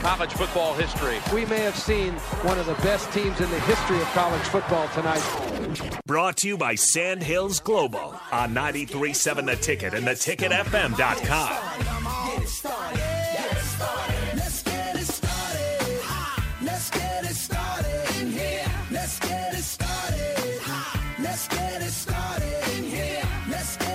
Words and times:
college 0.00 0.32
football 0.32 0.74
history. 0.74 1.18
We 1.34 1.44
may 1.46 1.60
have 1.60 1.76
seen 1.76 2.14
one 2.42 2.58
of 2.58 2.66
the 2.66 2.74
best 2.74 3.12
teams 3.12 3.40
in 3.40 3.50
the 3.50 3.60
history 3.60 4.00
of 4.00 4.06
college 4.08 4.42
football 4.42 4.88
tonight. 4.88 5.22
Brought 6.06 6.36
to 6.38 6.48
you 6.48 6.56
by 6.56 6.74
Sandhills 6.74 7.60
Global 7.60 8.18
on 8.32 8.54
93.7 8.54 9.46
The 9.46 9.56
Ticket 9.56 9.94
and 9.94 10.06
theticketfm.com. 10.06 11.78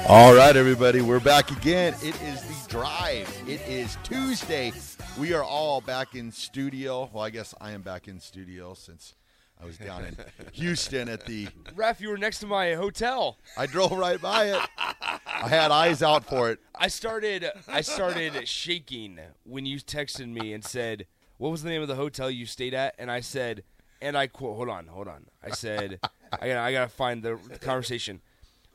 All 0.10 0.36
right, 0.36 0.56
everybody, 0.56 1.02
we're 1.02 1.22
back 1.22 1.50
again. 1.50 1.96
It 2.04 2.22
is 2.22 2.42
the 2.42 2.70
drive. 2.70 3.28
It 3.48 3.62
is 3.68 3.98
Tuesday. 4.04 4.74
We 5.20 5.34
are 5.34 5.44
all 5.44 5.80
back 5.80 6.16
in 6.16 6.32
studio. 6.32 7.10
Well, 7.14 7.24
I 7.24 7.30
guess 7.30 7.54
I 7.62 7.72
am 7.72 7.82
back 7.84 8.08
in 8.08 8.20
studio 8.20 8.74
since 8.74 9.14
I 9.62 9.66
was 9.66 9.78
down 9.78 10.06
in 10.06 10.18
Houston 10.54 11.08
at 11.08 11.26
the. 11.28 11.48
Ref, 11.76 12.02
you 12.02 12.10
were 12.10 12.18
next 12.18 12.40
to 12.40 12.48
my 12.48 12.74
hotel. 12.74 13.38
I 13.56 13.68
drove 13.68 13.92
right 13.92 14.20
by 14.20 14.46
it. 14.46 14.62
I 14.78 15.48
had 15.48 15.70
eyes 15.72 16.02
out 16.02 16.26
for 16.26 16.50
it. 16.50 16.60
I 16.74 16.88
started 16.88 17.46
I 17.68 17.82
started 17.82 18.48
shaking 18.48 19.20
when 19.44 19.66
you 19.68 19.78
texted 19.78 20.28
me 20.28 20.52
and 20.52 20.64
said, 20.64 21.06
"What 21.38 21.52
was 21.52 21.62
the 21.62 21.70
name 21.70 21.84
of 21.84 21.88
the 21.88 21.96
hotel 21.96 22.32
you 22.32 22.48
stayed 22.48 22.74
at?" 22.74 22.96
And 22.98 23.12
I 23.12 23.20
said, 23.20 23.64
and 24.02 24.18
I 24.18 24.26
quote, 24.28 24.56
"Hold 24.56 24.70
on, 24.70 24.88
hold 24.88 25.08
on." 25.08 25.28
I 25.44 25.52
said, 25.52 26.00
"I 26.42 26.48
got 26.48 26.58
I 26.58 26.72
got 26.72 26.84
to 26.86 26.90
find 26.90 27.22
the 27.22 27.38
conversation." 27.62 28.22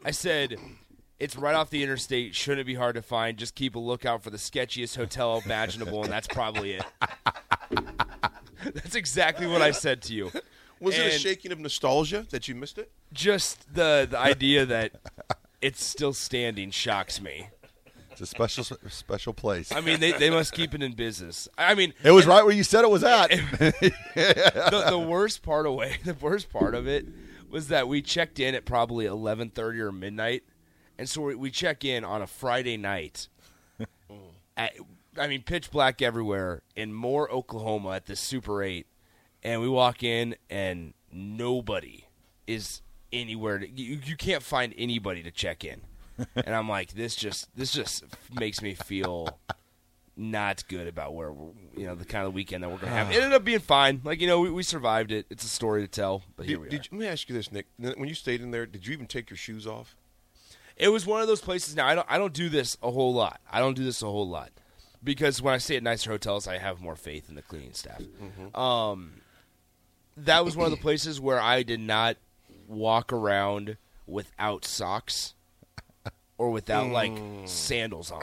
I 0.04 0.12
said, 0.12 0.56
"It's 1.18 1.36
right 1.36 1.54
off 1.54 1.70
the 1.70 1.82
interstate. 1.82 2.34
Shouldn't 2.34 2.66
be 2.66 2.74
hard 2.74 2.94
to 2.94 3.02
find. 3.02 3.36
Just 3.36 3.54
keep 3.54 3.74
a 3.74 3.78
lookout 3.78 4.22
for 4.22 4.30
the 4.30 4.36
sketchiest 4.36 4.96
hotel 4.96 5.42
imaginable, 5.44 6.02
and 6.02 6.12
that's 6.12 6.28
probably 6.28 6.72
it." 6.72 6.84
that's 8.74 8.94
exactly 8.94 9.46
what 9.46 9.62
I 9.62 9.70
said 9.70 10.02
to 10.02 10.14
you. 10.14 10.30
Was 10.80 10.96
it 10.96 11.06
a 11.06 11.18
shaking 11.18 11.52
of 11.52 11.58
nostalgia 11.58 12.26
that 12.30 12.48
you 12.48 12.54
missed 12.54 12.78
it? 12.78 12.90
Just 13.12 13.74
the 13.74 14.06
the 14.10 14.18
idea 14.18 14.64
that 14.66 14.92
it's 15.60 15.82
still 15.82 16.12
standing 16.12 16.70
shocks 16.70 17.20
me. 17.20 17.48
It's 18.12 18.20
a 18.20 18.26
special 18.26 18.64
special 18.88 19.32
place. 19.32 19.70
I 19.70 19.80
mean, 19.80 20.00
they, 20.00 20.10
they 20.10 20.30
must 20.30 20.52
keep 20.52 20.74
it 20.74 20.82
in 20.82 20.92
business. 20.92 21.48
I 21.56 21.74
mean, 21.74 21.94
it 22.02 22.10
was 22.10 22.26
right 22.26 22.44
where 22.44 22.54
you 22.54 22.64
said 22.64 22.82
it 22.82 22.90
was 22.90 23.04
at. 23.04 23.30
the, 23.58 24.86
the 24.90 24.98
worst 24.98 25.42
part 25.42 25.66
away, 25.66 25.98
the 26.04 26.14
worst 26.14 26.50
part 26.50 26.74
of 26.74 26.88
it 26.88 27.06
was 27.48 27.68
that 27.68 27.86
we 27.86 28.02
checked 28.02 28.40
in 28.40 28.56
at 28.56 28.64
probably 28.64 29.06
eleven 29.06 29.50
thirty 29.50 29.80
or 29.80 29.92
midnight, 29.92 30.42
and 30.98 31.08
so 31.08 31.22
we, 31.22 31.34
we 31.34 31.50
check 31.50 31.84
in 31.84 32.04
on 32.04 32.22
a 32.22 32.26
Friday 32.26 32.76
night. 32.76 33.28
at, 34.56 34.72
I 35.16 35.26
mean, 35.28 35.42
pitch 35.42 35.70
black 35.70 36.02
everywhere 36.02 36.62
in 36.76 36.92
Moore, 36.92 37.30
Oklahoma, 37.30 37.90
at 37.90 38.06
the 38.06 38.16
Super 38.16 38.62
Eight, 38.62 38.86
and 39.42 39.60
we 39.60 39.68
walk 39.68 40.02
in 40.02 40.36
and 40.50 40.94
nobody 41.12 42.04
is 42.46 42.82
anywhere. 43.12 43.58
To, 43.58 43.68
you, 43.68 44.00
you 44.04 44.16
can't 44.16 44.42
find 44.42 44.74
anybody 44.76 45.22
to 45.22 45.30
check 45.30 45.64
in, 45.64 45.82
and 46.36 46.54
I'm 46.54 46.68
like, 46.68 46.92
this 46.92 47.14
just 47.14 47.54
this 47.56 47.72
just 47.72 48.04
makes 48.32 48.60
me 48.60 48.74
feel 48.74 49.38
not 50.16 50.66
good 50.66 50.88
about 50.88 51.14
where 51.14 51.30
we're, 51.30 51.52
you 51.76 51.86
know 51.86 51.94
the 51.94 52.04
kind 52.04 52.26
of 52.26 52.34
weekend 52.34 52.64
that 52.64 52.70
we're 52.70 52.78
gonna 52.78 52.92
have. 52.92 53.10
It 53.12 53.16
ended 53.16 53.32
up 53.32 53.44
being 53.44 53.60
fine. 53.60 54.00
Like 54.02 54.20
you 54.20 54.26
know, 54.26 54.40
we, 54.40 54.50
we 54.50 54.62
survived 54.64 55.12
it. 55.12 55.26
It's 55.30 55.44
a 55.44 55.48
story 55.48 55.82
to 55.82 55.88
tell. 55.88 56.22
But 56.36 56.46
here 56.46 56.58
we 56.58 56.68
did 56.68 56.80
are. 56.80 56.88
let 56.92 57.00
me 57.00 57.06
ask 57.06 57.28
you 57.28 57.34
this, 57.34 57.52
Nick. 57.52 57.66
When 57.78 58.08
you 58.08 58.14
stayed 58.14 58.40
in 58.40 58.50
there, 58.50 58.66
did 58.66 58.86
you 58.86 58.92
even 58.92 59.06
take 59.06 59.30
your 59.30 59.36
shoes 59.36 59.66
off? 59.66 59.96
It 60.78 60.88
was 60.88 61.04
one 61.06 61.20
of 61.20 61.26
those 61.26 61.40
places. 61.40 61.74
Now 61.76 61.86
I 61.86 61.94
don't 61.94 62.06
I 62.08 62.18
don't 62.18 62.32
do 62.32 62.48
this 62.48 62.76
a 62.82 62.90
whole 62.90 63.12
lot. 63.12 63.40
I 63.50 63.58
don't 63.60 63.74
do 63.76 63.84
this 63.84 64.00
a 64.02 64.06
whole 64.06 64.28
lot 64.28 64.50
because 65.02 65.42
when 65.42 65.52
I 65.54 65.58
stay 65.58 65.76
at 65.76 65.82
nicer 65.82 66.10
hotels, 66.10 66.46
I 66.46 66.58
have 66.58 66.80
more 66.80 66.96
faith 66.96 67.28
in 67.28 67.34
the 67.34 67.42
cleaning 67.42 67.72
staff. 67.72 68.00
Um, 68.54 69.20
that 70.16 70.44
was 70.44 70.56
one 70.56 70.64
of 70.66 70.70
the 70.70 70.76
places 70.82 71.20
where 71.20 71.40
I 71.40 71.62
did 71.62 71.80
not 71.80 72.16
walk 72.66 73.12
around 73.12 73.76
without 74.06 74.64
socks 74.64 75.34
or 76.38 76.50
without 76.50 76.88
like 76.90 77.12
sandals 77.46 78.10
on. 78.10 78.20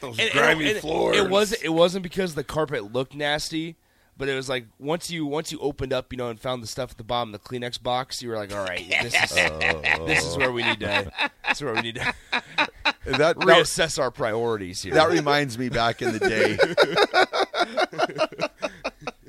Those 0.00 0.18
And- 0.18 0.30
and- 0.30 0.32
grimy 0.32 0.70
and 0.72 0.80
floors. 0.80 1.16
It 1.16 1.28
wasn't. 1.30 1.62
It 1.62 1.68
wasn't 1.70 2.02
because 2.02 2.34
the 2.34 2.44
carpet 2.44 2.92
looked 2.92 3.14
nasty, 3.14 3.76
but 4.20 4.28
it 4.28 4.34
was 4.34 4.50
like 4.50 4.66
once 4.78 5.10
you 5.10 5.24
once 5.24 5.50
you 5.50 5.58
opened 5.60 5.94
up, 5.94 6.12
you 6.12 6.18
know, 6.18 6.28
and 6.28 6.38
found 6.38 6.62
the 6.62 6.66
stuff 6.66 6.90
at 6.90 6.98
the 6.98 7.02
bottom 7.02 7.34
of 7.34 7.42
the 7.42 7.48
Kleenex 7.48 7.82
box, 7.82 8.22
you 8.22 8.28
were 8.28 8.36
like, 8.36 8.54
all 8.54 8.62
right, 8.62 8.86
this 9.02 9.14
is 9.14 9.34
this 10.06 10.26
is 10.26 10.36
where 10.36 10.52
we 10.52 10.62
need 10.62 10.78
to. 10.80 11.10
This 11.48 11.56
is 11.56 11.64
where 11.64 11.74
we 11.74 11.80
need 11.80 11.94
to 11.94 12.14
that, 13.06 13.16
that, 13.16 13.36
reassess 13.36 13.98
our 13.98 14.10
priorities 14.10 14.82
here. 14.82 14.92
that 14.92 15.08
reminds 15.08 15.58
me 15.58 15.70
back 15.70 16.02
in 16.02 16.12
the 16.12 16.18
day. 16.18 16.58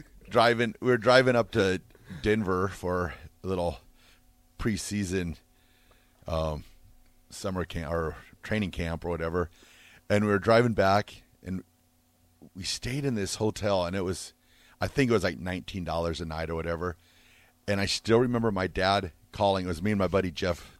driving, 0.30 0.76
we 0.82 0.88
were 0.90 0.98
driving 0.98 1.38
up 1.38 1.52
to 1.52 1.80
Denver 2.22 2.68
for 2.68 3.14
a 3.46 3.48
little 3.48 3.80
preseason 4.60 5.38
um, 6.28 6.66
summer 7.30 7.64
camp 7.64 7.94
or 7.94 8.18
training 8.44 8.72
camp 8.72 9.06
or 9.06 9.10
whatever, 9.10 9.50
and 10.10 10.26
we 10.26 10.32
were 10.32 10.40
driving 10.40 10.74
back, 10.74 11.24
and 11.46 11.64
we 12.54 12.64
stayed 12.64 13.06
in 13.06 13.16
this 13.16 13.36
hotel, 13.36 13.86
and 13.86 13.96
it 13.96 14.04
was, 14.04 14.34
I 14.82 14.88
think 14.88 15.10
it 15.10 15.14
was 15.14 15.24
like 15.24 15.40
nineteen 15.40 15.84
dollars 15.84 16.20
a 16.20 16.26
night 16.26 16.50
or 16.50 16.56
whatever, 16.56 16.98
and 17.68 17.80
I 17.80 17.86
still 17.86 18.20
remember 18.20 18.52
my 18.52 18.68
dad 18.68 19.12
calling. 19.32 19.66
It 19.66 19.70
was 19.70 19.82
me 19.82 19.92
and 19.92 20.00
my 20.00 20.08
buddy 20.08 20.32
Jeff, 20.32 20.78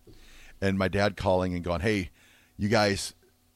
and 0.60 0.78
my 0.78 0.88
dad 0.88 1.16
calling 1.16 1.54
and 1.54 1.64
going, 1.64 1.82
"Hey, 1.82 2.10
you 2.58 2.68
guys, 2.68 3.14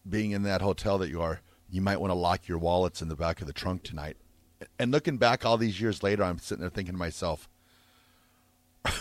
being 0.07 0.31
in 0.31 0.43
that 0.43 0.61
hotel 0.61 0.99
that 0.99 1.09
you 1.09 1.21
are, 1.21 1.41
you 1.69 1.81
might 1.81 1.99
want 1.99 2.11
to 2.11 2.15
lock 2.15 2.47
your 2.47 2.59
wallets 2.59 3.01
in 3.01 3.09
the 3.09 3.15
back 3.15 3.41
of 3.41 3.47
the 3.47 3.53
trunk 3.53 3.81
tonight." 3.83 4.17
And 4.79 4.91
looking 4.91 5.17
back 5.17 5.43
all 5.43 5.57
these 5.57 5.81
years 5.81 6.03
later, 6.03 6.23
I'm 6.23 6.37
sitting 6.37 6.61
there 6.61 6.69
thinking 6.69 6.93
to 6.93 6.99
myself, 6.99 7.49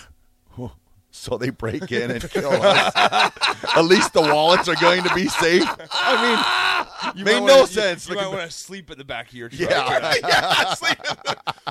so 1.17 1.39
they 1.39 1.51
break 1.51 1.93
in 1.93 2.11
and 2.11 2.29
kill 2.31 2.51
us. 2.53 2.93
At 3.77 3.83
least 3.85 4.13
the 4.13 4.21
wallets 4.21 4.69
are 4.69 4.75
going 4.75 5.05
to 5.05 5.15
be 5.15 5.29
safe. 5.29 5.65
I 5.93 7.05
mean, 7.05 7.17
You 7.17 7.25
made 7.25 7.41
no 7.47 7.55
wanna- 7.55 7.67
sense. 7.69 8.09
You, 8.09 8.17
you 8.17 8.21
might 8.21 8.29
want 8.29 8.41
to 8.43 8.51
sleep 8.51 8.91
at 8.91 8.99
the 8.99 9.05
back 9.05 9.29
of 9.29 9.35
your 9.35 9.49
truck. 9.49 9.71
Yeah. 9.71 10.15
yeah, 10.29 10.75
sleep. 10.75 10.99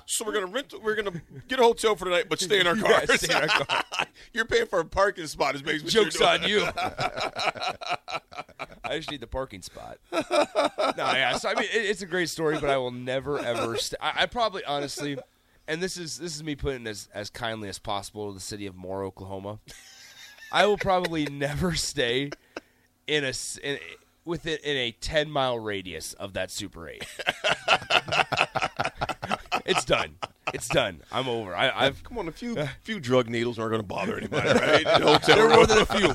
so 0.06 0.24
we're 0.26 0.32
gonna 0.34 0.46
rent. 0.48 0.74
We're 0.82 0.96
gonna 0.96 1.22
get 1.48 1.60
a 1.60 1.64
hotel 1.64 1.96
for 1.96 2.06
tonight, 2.06 2.28
but 2.30 2.40
stay 2.40 2.62
in 2.62 2.68
our 2.68 2.76
Yeah, 2.78 3.06
cars. 3.06 3.22
stay 3.22 3.36
in 3.36 3.42
our 3.50 3.66
car. 3.66 3.84
You're 4.32 4.46
paying 4.46 4.66
for 4.68 4.80
a 4.80 4.86
parking 4.86 5.28
spot. 5.28 5.56
Is 5.56 5.62
basically 5.62 5.92
Jokes 5.92 6.22
on 6.22 6.44
you. 6.48 6.66
I 8.86 8.98
just 8.98 9.12
need 9.12 9.22
the 9.22 9.28
parking 9.28 9.62
spot. 9.62 9.98
no, 10.12 10.22
yeah. 10.98 11.36
So 11.38 11.50
I 11.50 11.56
mean, 11.56 11.66
it, 11.66 11.78
it's 11.86 12.02
a 12.02 12.06
great 12.06 12.30
story, 12.30 12.58
but 12.60 12.70
I 12.70 12.78
will 12.78 12.92
never 12.92 13.40
ever. 13.40 13.78
St- 13.78 14.00
I, 14.02 14.24
I 14.24 14.26
probably 14.26 14.64
honestly, 14.66 15.18
and 15.68 15.82
this 15.82 15.98
is 15.98 16.18
this 16.18 16.36
is 16.36 16.44
me 16.44 16.56
putting 16.56 16.88
as 16.88 17.08
as 17.14 17.30
kindly 17.30 17.70
as 17.70 17.80
possible 17.80 18.30
to 18.30 18.34
the 18.34 18.40
city 18.42 18.66
of 18.66 18.76
Moore, 18.76 19.04
Oklahoma. 19.04 19.60
I 20.52 20.66
will 20.68 20.78
probably 20.78 21.26
never 21.26 21.74
stay 21.74 22.30
in 23.08 23.24
a 23.24 23.30
s- 23.30 23.58
in, 23.64 23.80
within 24.24 24.60
in 24.64 24.78
a 24.78 24.92
10 24.92 25.32
mile 25.32 25.58
radius 25.58 26.14
of 26.14 26.34
that 26.34 26.52
Super 26.52 26.88
8. 26.90 27.04
it's 29.66 29.86
done. 29.86 30.16
It's 30.54 30.68
done. 30.68 31.02
I'm 31.12 31.28
over. 31.28 31.56
I, 31.56 31.72
I've 31.88 32.04
Come 32.04 32.20
on, 32.20 32.28
a 32.28 32.32
few 32.32 32.56
uh, 32.58 32.68
few 32.84 33.00
drug 33.00 33.30
needles 33.30 33.58
aren't 33.58 33.72
going 33.72 33.82
to 33.82 33.88
bother 33.88 34.18
anybody, 34.18 34.48
right? 34.48 34.86
In 34.86 35.02
the 35.02 35.08
hotel 35.12 35.36
there 35.36 35.48
were 35.48 35.56
more 35.56 35.66
than 35.66 35.80
a 35.80 35.86
few. 35.86 36.14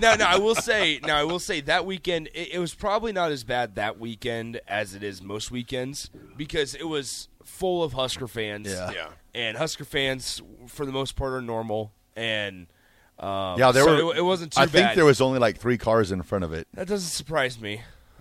now, 0.00 0.14
now 0.14 0.28
I 0.28 0.38
will 0.38 0.54
say, 0.54 1.00
now 1.02 1.16
I 1.16 1.24
will 1.24 1.40
say 1.40 1.60
that 1.62 1.84
weekend 1.86 2.28
it, 2.34 2.54
it 2.54 2.58
was 2.58 2.74
probably 2.74 3.12
not 3.12 3.32
as 3.32 3.42
bad 3.42 3.74
that 3.74 3.98
weekend 3.98 4.60
as 4.68 4.94
it 4.94 5.02
is 5.02 5.22
most 5.22 5.50
weekends 5.50 6.10
because 6.36 6.74
it 6.74 6.86
was 6.86 7.28
full 7.48 7.82
of 7.82 7.92
Husker 7.94 8.28
fans. 8.28 8.68
Yeah. 8.68 8.90
Yeah. 8.92 9.08
and 9.34 9.56
Husker 9.56 9.84
fans 9.84 10.40
for 10.66 10.86
the 10.86 10.92
most 10.92 11.16
part 11.16 11.32
are 11.32 11.42
normal 11.42 11.92
and. 12.16 12.66
Um, 13.18 13.58
Yeah, 13.58 13.72
there 13.72 13.82
so 13.82 14.06
were. 14.06 14.14
It, 14.14 14.18
it 14.18 14.22
wasn't 14.22 14.52
too 14.52 14.60
bad. 14.60 14.62
I 14.62 14.66
bad. 14.66 14.72
think 14.72 14.94
there 14.96 15.04
was 15.04 15.20
only 15.20 15.40
like 15.40 15.58
three 15.58 15.76
cars 15.78 16.12
in 16.12 16.22
front 16.22 16.44
of 16.44 16.52
it. 16.52 16.68
That 16.74 16.86
doesn't 16.86 17.08
surprise 17.10 17.60
me. 17.60 17.80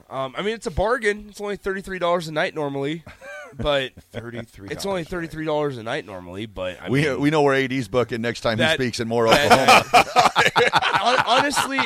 Um, 0.10 0.34
I 0.38 0.42
mean, 0.42 0.56
it's 0.56 0.66
a 0.66 0.72
bargain. 0.72 1.28
It's 1.30 1.40
only 1.42 1.56
thirty 1.58 1.82
three 1.82 2.00
dollars 2.00 2.28
a 2.28 2.32
night 2.32 2.56
normally, 2.56 3.04
but 3.56 3.94
Thirty-three. 4.12 4.70
it's 4.70 4.86
only 4.86 5.04
thirty 5.04 5.28
three 5.28 5.46
dollars 5.46 5.78
a 5.78 5.84
night 5.84 6.06
normally. 6.06 6.46
But 6.46 6.82
I 6.82 6.90
We 6.90 7.04
mean, 7.04 7.20
we 7.20 7.30
know 7.30 7.42
where 7.42 7.56
AD's 7.56 7.88
booking 7.88 8.22
next 8.22 8.42
time 8.42 8.58
That- 8.58 8.80
he 8.80 8.86
speaks 8.86 9.00
in 9.00 9.08
Moore 9.10 9.28
Oklahoma. 9.28 9.84
honestly, 11.28 11.80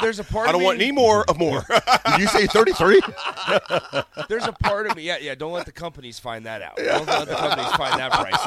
there's 0.00 0.18
a 0.18 0.24
part. 0.24 0.48
I 0.48 0.52
don't 0.52 0.60
me, 0.60 0.66
want 0.66 0.80
any 0.80 0.92
more 0.92 1.24
of 1.28 1.38
Moore. 1.38 1.64
Did 2.12 2.20
you 2.20 2.26
say 2.28 2.46
thirty 2.46 2.72
three? 2.72 3.00
There's 4.28 4.46
a 4.46 4.52
part 4.52 4.86
of 4.86 4.96
me. 4.96 5.02
Yeah, 5.02 5.18
yeah. 5.20 5.34
Don't 5.34 5.52
let 5.52 5.66
the 5.66 5.72
companies 5.72 6.18
find 6.18 6.46
that 6.46 6.62
out. 6.62 6.76
Don't 6.76 7.06
let 7.06 7.28
the 7.28 7.34
companies 7.34 7.72
find 7.72 7.98
that 7.98 8.12
price 8.12 8.46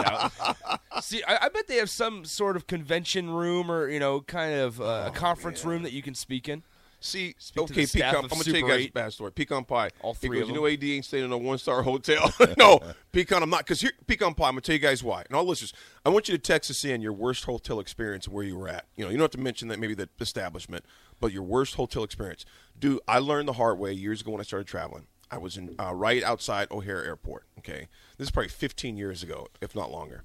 out. 0.89 1.03
See, 1.03 1.23
I, 1.27 1.45
I 1.45 1.49
bet 1.49 1.67
they 1.67 1.75
have 1.77 1.89
some 1.89 2.25
sort 2.25 2.55
of 2.55 2.67
convention 2.67 3.29
room 3.29 3.69
or 3.71 3.89
you 3.89 3.99
know, 3.99 4.21
kind 4.21 4.53
of 4.55 4.79
uh, 4.81 5.05
a 5.07 5.11
conference 5.11 5.63
room 5.65 5.83
that 5.83 5.91
you 5.93 6.01
can 6.01 6.15
speak 6.15 6.47
in. 6.49 6.63
See, 7.05 7.35
Speak 7.37 7.63
okay, 7.65 7.85
pecan. 7.85 8.15
I'm 8.15 8.27
gonna 8.27 8.43
tell 8.43 8.55
you 8.55 8.67
guys 8.67 8.79
8. 8.79 8.89
a 8.89 8.93
bad 8.93 9.13
story. 9.13 9.31
Pecan 9.31 9.63
pie. 9.63 9.91
All 10.01 10.15
three 10.15 10.39
goes, 10.39 10.49
of 10.49 10.55
You 10.55 10.61
know, 10.61 10.65
AD 10.65 10.83
ain't 10.83 11.05
staying 11.05 11.25
in 11.25 11.31
a 11.31 11.37
one 11.37 11.59
star 11.59 11.83
hotel. 11.83 12.33
no, 12.57 12.81
pecan. 13.11 13.43
I'm 13.43 13.49
not 13.51 13.59
because 13.59 13.81
here, 13.81 13.91
pecan 14.07 14.33
pie. 14.33 14.47
I'm 14.47 14.53
gonna 14.53 14.61
tell 14.61 14.73
you 14.73 14.79
guys 14.79 15.03
why. 15.03 15.21
And 15.21 15.35
all 15.35 15.45
listeners, 15.45 15.71
I 16.03 16.09
want 16.09 16.27
you 16.27 16.35
to 16.35 16.41
text 16.41 16.71
us 16.71 16.83
in 16.83 17.01
your 17.01 17.13
worst 17.13 17.43
hotel 17.43 17.79
experience 17.79 18.27
where 18.27 18.43
you 18.43 18.57
were 18.57 18.67
at. 18.67 18.85
You 18.95 19.05
know, 19.05 19.11
you 19.11 19.17
don't 19.17 19.25
have 19.25 19.31
to 19.31 19.39
mention 19.39 19.67
that 19.67 19.77
maybe 19.77 19.93
the 19.93 20.09
establishment, 20.19 20.83
but 21.19 21.31
your 21.31 21.43
worst 21.43 21.75
hotel 21.75 22.03
experience. 22.03 22.43
Dude, 22.77 22.99
I 23.07 23.19
learned 23.19 23.47
the 23.47 23.53
hard 23.53 23.77
way 23.77 23.93
years 23.93 24.21
ago 24.21 24.31
when 24.31 24.41
I 24.41 24.43
started 24.43 24.67
traveling. 24.67 25.05
I 25.29 25.37
was 25.37 25.57
in 25.57 25.75
uh, 25.79 25.93
right 25.93 26.23
outside 26.23 26.69
O'Hare 26.71 27.05
Airport. 27.05 27.45
Okay, 27.59 27.87
this 28.17 28.29
is 28.29 28.31
probably 28.31 28.49
15 28.49 28.97
years 28.97 29.21
ago, 29.21 29.47
if 29.61 29.75
not 29.75 29.91
longer. 29.91 30.23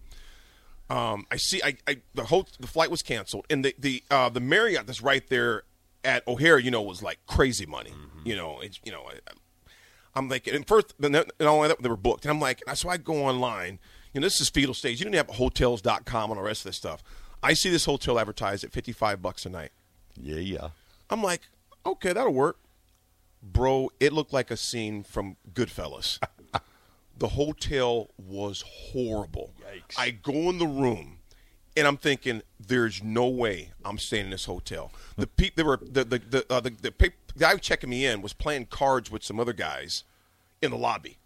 Um, 0.89 1.27
I 1.31 1.37
see. 1.37 1.61
I, 1.63 1.77
I 1.87 1.99
the 2.15 2.25
whole 2.25 2.49
the 2.59 2.67
flight 2.67 2.91
was 2.91 3.03
canceled, 3.03 3.45
and 3.51 3.65
the 3.65 3.75
the 3.79 4.03
uh, 4.11 4.31
the 4.31 4.41
Marriott 4.41 4.87
that's 4.87 5.03
right 5.03 5.27
there 5.29 5.65
at 6.05 6.27
O'Hare, 6.27 6.59
you 6.59 6.71
know, 6.71 6.83
was 6.83 7.03
like 7.03 7.19
crazy 7.27 7.67
money. 7.67 7.91
Mm-hmm. 7.91 8.29
You 8.29 8.37
know, 8.37 8.61
it's 8.61 8.81
you 8.85 8.93
know, 8.93 9.03
I, 9.03 9.33
I'm 10.15 10.29
like, 10.29 10.47
and 10.47 10.67
first, 10.67 10.95
and 11.01 11.15
and 11.15 11.49
all 11.49 11.63
that 11.63 11.81
they 11.83 11.89
were 11.89 11.97
booked, 11.97 12.25
and 12.25 12.33
I'm 12.33 12.41
like, 12.41 12.63
so 12.75 12.89
I 12.89 12.97
go 12.97 13.25
online. 13.25 13.79
You 14.13 14.21
know, 14.21 14.27
this 14.27 14.41
is 14.41 14.49
fetal 14.49 14.75
stage. 14.75 14.99
You 14.99 15.05
didn't 15.05 15.17
have 15.17 15.37
hotels.com 15.37 16.31
and 16.31 16.39
all 16.39 16.43
the 16.43 16.49
rest 16.49 16.63
of 16.63 16.71
this 16.71 16.77
stuff. 16.77 17.03
I 17.43 17.55
see 17.55 17.71
this 17.71 17.85
hotel 17.85 18.19
advertised 18.19 18.65
at 18.65 18.73
55 18.73 19.23
bucks 19.23 19.47
a 19.47 19.49
night. 19.49 19.71
Yeah, 20.21 20.41
yeah. 20.41 20.69
I'm 21.09 21.23
like, 21.23 21.43
okay, 21.87 22.13
that'll 22.13 22.35
work. 22.35 22.59
Bro, 23.43 23.91
it 24.01 24.13
looked 24.13 24.33
like 24.33 24.51
a 24.51 24.57
scene 24.57 25.05
from 25.05 25.37
Goodfellas. 25.55 26.19
the 27.19 27.29
hotel 27.29 28.11
was 28.19 28.65
horrible. 28.67 29.55
Yikes. 29.63 29.95
I 29.97 30.11
go 30.11 30.51
in 30.51 30.59
the 30.59 30.67
room 30.67 31.20
and 31.77 31.87
I'm 31.87 31.97
thinking, 31.97 32.43
there's 32.59 33.03
no 33.03 33.27
way 33.29 33.71
I'm 33.85 33.99
staying 33.99 34.27
in 34.27 34.31
this 34.31 34.45
hotel. 34.45 34.93
The 35.17 35.27
peop 35.27 35.57
they 35.57 35.63
were 35.63 35.79
the 35.81 36.05
the 36.05 36.19
the, 36.19 36.47
uh, 36.53 36.61
the, 36.61 36.71
the, 36.71 36.91
pe- 36.91 37.11
the 37.35 37.39
guy 37.39 37.57
checking 37.57 37.91
me 37.91 38.07
in 38.07 38.23
was 38.23 38.33
playing 38.33 38.67
cards 38.67 39.11
with 39.11 39.23
some 39.23 39.39
other 39.39 39.53
guys 39.53 40.05
in 40.63 40.71
the 40.71 40.77
lobby, 40.77 41.19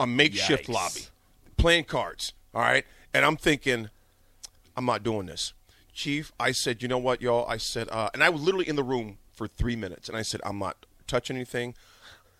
a 0.00 0.06
makeshift 0.06 0.66
Yikes. 0.66 0.74
lobby, 0.74 1.00
playing 1.56 1.84
cards. 1.84 2.32
All 2.54 2.62
right, 2.62 2.84
and 3.12 3.24
I'm 3.24 3.36
thinking, 3.36 3.90
I'm 4.76 4.86
not 4.86 5.02
doing 5.02 5.26
this. 5.26 5.52
Chief, 5.92 6.32
I 6.38 6.52
said, 6.52 6.82
you 6.82 6.88
know 6.88 6.98
what, 6.98 7.22
y'all? 7.22 7.46
I 7.48 7.56
said, 7.56 7.88
uh, 7.90 8.10
and 8.12 8.22
I 8.22 8.28
was 8.28 8.42
literally 8.42 8.68
in 8.68 8.76
the 8.76 8.82
room 8.82 9.18
for 9.32 9.46
three 9.46 9.76
minutes, 9.76 10.08
and 10.08 10.16
I 10.16 10.22
said, 10.22 10.40
I'm 10.44 10.58
not 10.58 10.84
touching 11.06 11.36
anything. 11.36 11.74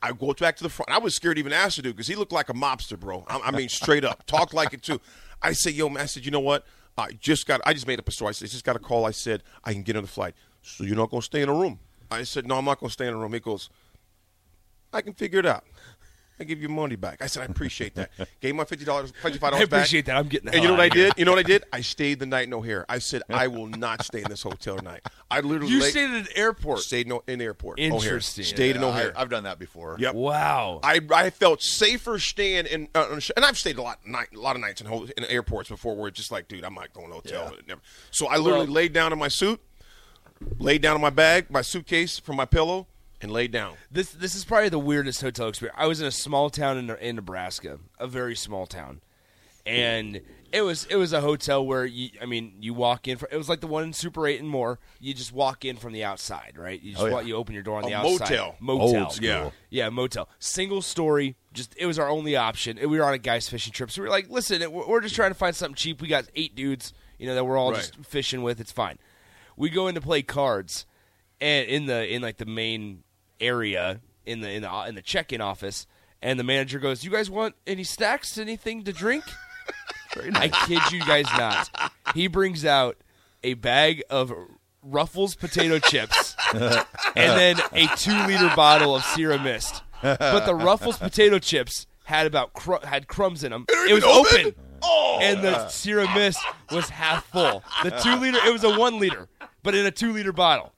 I 0.02 0.12
go 0.12 0.32
back 0.34 0.56
to 0.56 0.62
the 0.62 0.68
front. 0.68 0.90
I 0.90 0.98
was 0.98 1.14
scared 1.14 1.36
to 1.36 1.40
even 1.40 1.52
ask 1.52 1.76
the 1.76 1.82
dude 1.82 1.96
because 1.96 2.06
he 2.06 2.14
looked 2.16 2.32
like 2.32 2.48
a 2.48 2.54
mobster, 2.54 2.98
bro. 3.00 3.24
I, 3.28 3.40
I 3.44 3.50
mean, 3.50 3.68
straight 3.68 4.04
up, 4.04 4.26
talked 4.26 4.52
like 4.52 4.74
it 4.74 4.82
too. 4.82 5.00
I 5.42 5.52
said, 5.52 5.72
yo, 5.72 5.88
man, 5.88 6.02
I 6.02 6.06
said, 6.06 6.24
you 6.24 6.30
know 6.30 6.40
what? 6.40 6.64
I 6.98 7.12
just 7.12 7.46
got, 7.46 7.60
I 7.66 7.72
just 7.74 7.86
made 7.86 7.98
up 7.98 8.08
a 8.08 8.12
story. 8.12 8.30
I 8.30 8.32
just 8.32 8.64
got 8.64 8.76
a 8.76 8.78
call. 8.78 9.04
I 9.04 9.10
said, 9.10 9.42
I 9.64 9.72
can 9.72 9.82
get 9.82 9.96
on 9.96 10.02
the 10.02 10.08
flight. 10.08 10.34
So 10.62 10.84
you're 10.84 10.96
not 10.96 11.10
going 11.10 11.20
to 11.20 11.26
stay 11.26 11.42
in 11.42 11.48
a 11.48 11.54
room? 11.54 11.78
I 12.10 12.22
said, 12.22 12.46
no, 12.46 12.56
I'm 12.56 12.64
not 12.64 12.80
going 12.80 12.88
to 12.88 12.92
stay 12.92 13.06
in 13.06 13.14
a 13.14 13.16
room. 13.16 13.32
He 13.32 13.40
goes, 13.40 13.68
I 14.92 15.02
can 15.02 15.12
figure 15.12 15.40
it 15.40 15.46
out. 15.46 15.64
I 16.38 16.44
give 16.44 16.60
you 16.60 16.68
money 16.68 16.96
back. 16.96 17.22
I 17.22 17.26
said, 17.28 17.42
I 17.42 17.46
appreciate 17.46 17.94
that. 17.94 18.10
Gave 18.40 18.54
my 18.54 18.64
fifty 18.64 18.84
dollars, 18.84 19.12
fifty 19.22 19.38
five 19.38 19.48
I 19.48 19.50
dollars 19.56 19.68
back. 19.68 19.76
I 19.78 19.80
appreciate 19.80 20.06
that. 20.06 20.16
I'm 20.16 20.28
getting 20.28 20.48
And 20.50 20.62
you 20.62 20.68
know 20.68 20.74
what 20.74 20.82
I 20.82 20.88
did? 20.90 21.14
You 21.16 21.24
know 21.24 21.32
what 21.32 21.38
I 21.38 21.42
did? 21.42 21.64
I 21.72 21.80
stayed 21.80 22.18
the 22.18 22.26
night 22.26 22.46
in 22.46 22.52
O'Hare. 22.54 22.84
I 22.88 22.98
said, 22.98 23.22
I 23.30 23.46
will 23.48 23.66
not 23.68 24.04
stay 24.04 24.18
in 24.22 24.28
this 24.28 24.42
hotel 24.42 24.76
tonight. 24.76 25.00
I 25.30 25.40
literally 25.40 25.72
You 25.72 25.80
stayed 25.82 26.10
at 26.10 26.16
an 26.22 26.26
airport. 26.36 26.80
stayed 26.80 27.06
in, 27.10 27.18
in 27.26 27.38
the 27.38 27.44
airport. 27.46 27.78
Interesting. 27.78 28.42
O'Hare. 28.42 28.54
Stayed 28.54 28.76
in 28.76 28.84
I, 28.84 28.88
O'Hare. 28.88 29.12
I've 29.16 29.30
done 29.30 29.44
that 29.44 29.58
before. 29.58 29.96
Yep. 29.98 30.14
Wow. 30.14 30.80
I, 30.82 31.00
I 31.14 31.30
felt 31.30 31.62
safer 31.62 32.18
staying 32.18 32.66
in, 32.66 32.88
uh, 32.94 33.06
on 33.10 33.18
a 33.18 33.20
sh- 33.20 33.30
and 33.34 33.44
I've 33.44 33.56
stayed 33.56 33.78
a 33.78 33.82
lot 33.82 34.06
night, 34.06 34.28
a 34.34 34.38
lot 34.38 34.56
of 34.56 34.60
nights 34.62 34.80
in, 34.82 34.86
ho- 34.86 35.06
in 35.16 35.24
airports 35.24 35.68
before 35.70 35.96
where 35.96 36.08
it's 36.08 36.18
just 36.18 36.30
like, 36.30 36.48
dude, 36.48 36.64
I'm 36.64 36.74
not 36.74 36.92
going 36.92 37.08
to 37.08 37.14
hotel. 37.14 37.52
Never. 37.66 37.80
So 38.10 38.26
I 38.26 38.36
literally 38.36 38.66
Well- 38.66 38.74
laid 38.74 38.92
down 38.92 39.12
in 39.12 39.18
my 39.18 39.28
suit, 39.28 39.60
laid 40.58 40.82
down 40.82 40.96
in 40.96 41.00
my 41.02 41.10
bag, 41.10 41.50
my 41.50 41.62
suitcase 41.62 42.18
for 42.18 42.34
my 42.34 42.44
pillow, 42.44 42.86
and 43.26 43.32
laid 43.34 43.50
down. 43.50 43.74
This 43.90 44.10
this 44.12 44.34
is 44.34 44.44
probably 44.44 44.68
the 44.70 44.78
weirdest 44.78 45.20
hotel 45.20 45.48
experience. 45.48 45.76
I 45.78 45.86
was 45.86 46.00
in 46.00 46.06
a 46.06 46.10
small 46.12 46.48
town 46.50 46.78
in, 46.78 46.90
in 46.96 47.16
Nebraska, 47.16 47.78
a 47.98 48.06
very 48.06 48.34
small 48.36 48.66
town, 48.66 49.00
and 49.64 50.20
it 50.52 50.62
was 50.62 50.86
it 50.86 50.96
was 50.96 51.12
a 51.12 51.20
hotel 51.20 51.66
where 51.66 51.84
you 51.84 52.10
I 52.22 52.26
mean 52.26 52.54
you 52.60 52.72
walk 52.72 53.08
in. 53.08 53.18
For, 53.18 53.28
it 53.30 53.36
was 53.36 53.48
like 53.48 53.60
the 53.60 53.66
one 53.66 53.82
in 53.84 53.92
Super 53.92 54.26
Eight 54.26 54.40
and 54.40 54.48
Moore. 54.48 54.78
You 55.00 55.12
just 55.12 55.32
walk 55.32 55.64
in 55.64 55.76
from 55.76 55.92
the 55.92 56.04
outside, 56.04 56.54
right? 56.56 56.80
You 56.80 56.92
just 56.92 57.02
Oh, 57.02 57.06
yeah. 57.06 57.12
walk, 57.12 57.26
you 57.26 57.34
open 57.36 57.52
your 57.54 57.62
door 57.64 57.78
on 57.78 57.84
A 57.84 57.88
the 57.88 57.94
outside. 57.94 58.30
motel. 58.30 58.56
motel. 58.60 59.12
Yeah. 59.20 59.50
yeah, 59.70 59.88
motel, 59.90 60.28
single 60.38 60.82
story. 60.82 61.34
Just 61.52 61.74
it 61.76 61.86
was 61.86 61.98
our 61.98 62.08
only 62.08 62.36
option. 62.36 62.78
We 62.78 62.98
were 62.98 63.04
on 63.04 63.14
a 63.14 63.18
guys 63.18 63.48
fishing 63.48 63.72
trip, 63.72 63.90
so 63.90 64.00
we 64.02 64.06
were 64.08 64.12
like, 64.12 64.30
listen, 64.30 64.60
we're 64.72 64.86
we're 64.86 65.00
just 65.00 65.14
trying 65.16 65.30
to 65.30 65.34
find 65.38 65.54
something 65.56 65.74
cheap. 65.74 66.00
We 66.00 66.08
got 66.08 66.26
eight 66.36 66.54
dudes, 66.54 66.92
you 67.18 67.26
know, 67.26 67.34
that 67.34 67.44
we're 67.44 67.58
all 67.58 67.72
Right. 67.72 67.78
just 67.78 67.96
fishing 68.06 68.42
with. 68.42 68.60
It's 68.60 68.72
fine. 68.72 68.98
We 69.56 69.68
go 69.70 69.88
in 69.88 69.94
to 69.96 70.00
play 70.02 70.22
cards, 70.22 70.86
and 71.40 71.66
in 71.66 71.86
the 71.86 72.06
in 72.06 72.22
like 72.22 72.36
the 72.36 72.44
main 72.46 73.02
area 73.40 74.00
in 74.24 74.40
the 74.40 74.50
in 74.50 74.62
the 74.62 74.84
in 74.88 74.94
the 74.94 75.02
check-in 75.02 75.40
office, 75.40 75.86
and 76.22 76.38
the 76.38 76.44
manager 76.44 76.78
goes, 76.78 77.04
"You 77.04 77.10
guys 77.10 77.30
want 77.30 77.54
any 77.66 77.84
snacks? 77.84 78.38
Anything 78.38 78.84
to 78.84 78.92
drink?" 78.92 79.24
I 80.34 80.48
kid 80.48 80.80
you 80.92 81.00
guys 81.04 81.26
not. 81.36 81.68
He 82.14 82.26
brings 82.26 82.64
out 82.64 82.96
a 83.42 83.54
bag 83.54 84.02
of 84.08 84.32
Ruffles 84.82 85.34
potato 85.34 85.78
chips 85.78 86.34
and 86.54 86.86
then 87.14 87.56
a 87.72 87.86
two-liter 87.96 88.54
bottle 88.56 88.94
of 88.96 89.04
Sierra 89.04 89.38
Mist. 89.38 89.82
But 90.00 90.46
the 90.46 90.54
Ruffles 90.54 90.98
potato 90.98 91.38
chips 91.38 91.86
had 92.04 92.26
about 92.26 92.52
cru- 92.52 92.78
had 92.82 93.08
crumbs 93.08 93.44
in 93.44 93.50
them. 93.50 93.66
It 93.68 93.92
was 93.92 94.04
open. 94.04 94.54
Oh. 94.82 95.18
And 95.20 95.42
the 95.42 95.68
Sierra 95.68 96.06
Mist 96.14 96.38
was 96.70 96.88
half 96.88 97.26
full. 97.26 97.62
The 97.82 97.90
two 97.90 98.16
liter, 98.16 98.38
it 98.46 98.52
was 98.52 98.64
a 98.64 98.78
one 98.78 98.98
liter, 99.00 99.28
but 99.62 99.74
in 99.74 99.84
a 99.86 99.90
two 99.90 100.12
liter 100.12 100.32
bottle. 100.32 100.72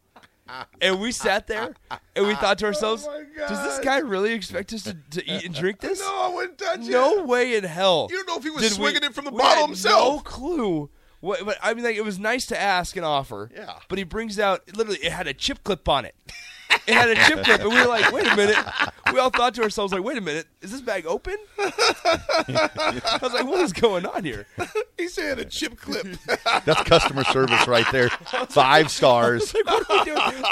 And 0.80 1.00
we 1.00 1.12
sat 1.12 1.46
there 1.46 1.74
and 2.16 2.26
we 2.26 2.34
thought 2.34 2.58
to 2.58 2.66
ourselves, 2.66 3.06
oh 3.08 3.24
does 3.48 3.62
this 3.62 3.84
guy 3.84 3.98
really 3.98 4.32
expect 4.32 4.72
us 4.72 4.82
to, 4.84 4.96
to 5.10 5.30
eat 5.30 5.44
and 5.44 5.54
drink 5.54 5.80
this? 5.80 6.00
No, 6.00 6.22
I 6.22 6.34
wouldn't 6.34 6.58
touch 6.58 6.80
it. 6.80 6.90
No 6.90 7.24
way 7.24 7.56
in 7.56 7.64
hell. 7.64 8.08
You 8.10 8.16
don't 8.16 8.28
know 8.28 8.36
if 8.38 8.44
he 8.44 8.50
was 8.50 8.62
did 8.62 8.70
we- 8.72 8.76
swinging 8.76 9.02
it 9.04 9.14
from 9.14 9.26
the 9.26 9.30
bottle 9.32 9.48
had 9.48 9.66
himself. 9.66 10.14
No 10.16 10.20
clue. 10.20 10.90
What, 11.20 11.44
but 11.44 11.58
I 11.62 11.74
mean, 11.74 11.84
like, 11.84 11.96
it 11.96 12.04
was 12.04 12.18
nice 12.18 12.46
to 12.46 12.60
ask 12.60 12.96
and 12.96 13.04
offer. 13.04 13.50
Yeah. 13.54 13.74
But 13.88 13.98
he 13.98 14.04
brings 14.04 14.38
out 14.38 14.62
literally, 14.76 14.98
it 15.02 15.10
had 15.12 15.26
a 15.26 15.34
chip 15.34 15.64
clip 15.64 15.88
on 15.88 16.04
it. 16.04 16.14
It 16.88 16.94
had 16.94 17.10
a 17.10 17.14
chip 17.14 17.44
clip, 17.44 17.60
and 17.60 17.68
we 17.68 17.78
were 17.78 17.86
like, 17.86 18.10
"Wait 18.12 18.26
a 18.26 18.34
minute." 18.34 18.56
We 19.12 19.18
all 19.18 19.28
thought 19.30 19.54
to 19.56 19.62
ourselves, 19.62 19.92
"Like, 19.92 20.02
wait 20.02 20.16
a 20.16 20.22
minute, 20.22 20.46
is 20.62 20.72
this 20.72 20.80
bag 20.80 21.04
open?" 21.06 21.36
I 21.58 23.18
was 23.20 23.34
like, 23.34 23.46
"What 23.46 23.60
is 23.60 23.74
going 23.74 24.06
on 24.06 24.24
here?" 24.24 24.46
He 24.96 25.08
said 25.08 25.38
a 25.38 25.44
chip 25.44 25.78
clip. 25.78 26.06
That's 26.64 26.82
customer 26.84 27.24
service 27.24 27.68
right 27.68 27.86
there. 27.92 28.08
Five 28.48 28.90
stars. 28.90 29.54
Like, 29.54 29.66
what 29.66 29.90
are 29.90 29.98
we 29.98 30.04
doing? 30.04 30.42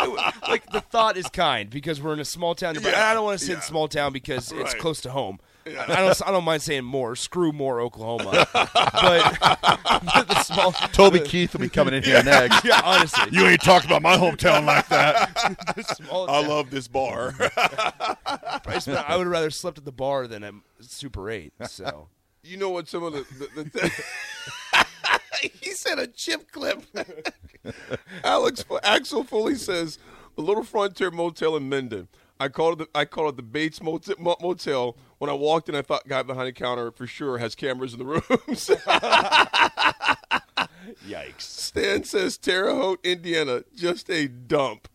Like, 0.43 0.71
the 0.71 0.83
thought 0.83 1.17
is 1.17 1.27
kind 1.29 1.71
because 1.71 2.03
we're 2.03 2.13
in 2.13 2.21
a 2.21 2.25
small 2.25 2.55
town. 2.55 2.75
But 2.83 2.95
I 2.95 3.15
don't 3.15 3.25
want 3.25 3.39
to 3.41 3.45
say 3.45 3.55
yeah. 3.55 3.61
small 3.61 3.89
town 3.89 4.13
because 4.13 4.53
it's 4.53 4.75
close 4.75 5.01
to 5.03 5.11
home. 5.11 5.39
I 5.67 5.97
don't. 5.97 6.29
I 6.29 6.31
don't 6.31 6.45
mind 6.45 6.63
saying 6.63 6.85
Moore. 6.85 7.17
Screw 7.17 7.53
Moore, 7.53 7.81
Oklahoma. 7.81 8.47
but 8.53 10.29
the 10.29 10.43
small. 10.45 10.73
Toby 10.73 11.21
Keith 11.21 11.53
will 11.53 11.61
be 11.61 11.69
coming 11.69 11.95
in 11.95 12.03
here 12.03 12.23
next. 12.23 12.65
Yeah, 12.65 12.81
honestly, 12.85 13.25
You 13.33 13.47
ain't 13.47 13.63
talking 13.63 13.89
about 13.91 14.03
my 14.03 14.17
hometown 14.17 14.65
like 14.65 14.89
that. 14.89 15.77
small 15.97 16.31
I 16.31 16.41
town. 16.41 16.51
love 16.51 16.71
this 16.71 16.89
bar. 16.89 17.35
I, 17.57 18.79
spent- 18.79 19.09
I 19.09 19.17
would 19.17 19.25
have 19.25 19.33
rather 19.33 19.51
slept 19.51 19.79
at 19.79 19.85
the 19.85 19.93
bar 19.93 20.27
than 20.27 20.45
at 20.45 20.55
Super 20.81 21.29
Eight. 21.31 21.53
So 21.69 22.09
you 22.43 22.57
know 22.57 22.71
what? 22.71 22.89
Some 22.89 23.03
of 23.03 23.13
the, 23.13 23.25
the, 23.57 23.65
the 23.65 24.87
he 25.43 25.71
said 25.73 25.99
a 25.99 26.07
chip 26.07 26.51
clip. 26.53 26.83
Alex 28.25 28.65
Axel 28.83 29.25
Foley 29.25 29.57
says 29.57 29.99
the 30.37 30.43
Little 30.43 30.65
Frontier 30.65 31.11
Motel 31.11 31.57
in 31.57 31.69
Menden. 31.69 32.07
I 32.39 32.49
called 32.49 32.81
it 32.81 32.93
the, 32.93 32.99
I 32.99 33.05
called 33.05 33.35
it 33.35 33.37
the 33.37 33.43
Bates 33.43 33.83
Motel, 33.83 34.17
Motel. 34.19 34.97
When 35.19 35.31
I 35.31 35.33
walked 35.33 35.69
in, 35.69 35.75
I 35.75 35.83
thought 35.83 36.07
guy 36.07 36.23
behind 36.23 36.49
the 36.49 36.53
counter 36.53 36.91
for 36.91 37.07
sure 37.07 37.39
has 37.39 37.55
cameras 37.55 37.95
in 37.95 37.99
the 37.99 38.05
rooms. 38.05 38.27
Yikes. 41.07 41.41
Stan 41.41 42.05
says 42.05 42.39
Terre 42.39 42.75
Haute, 42.75 43.05
Indiana, 43.05 43.65
just 43.75 44.11
a 44.11 44.29
dump. 44.29 44.89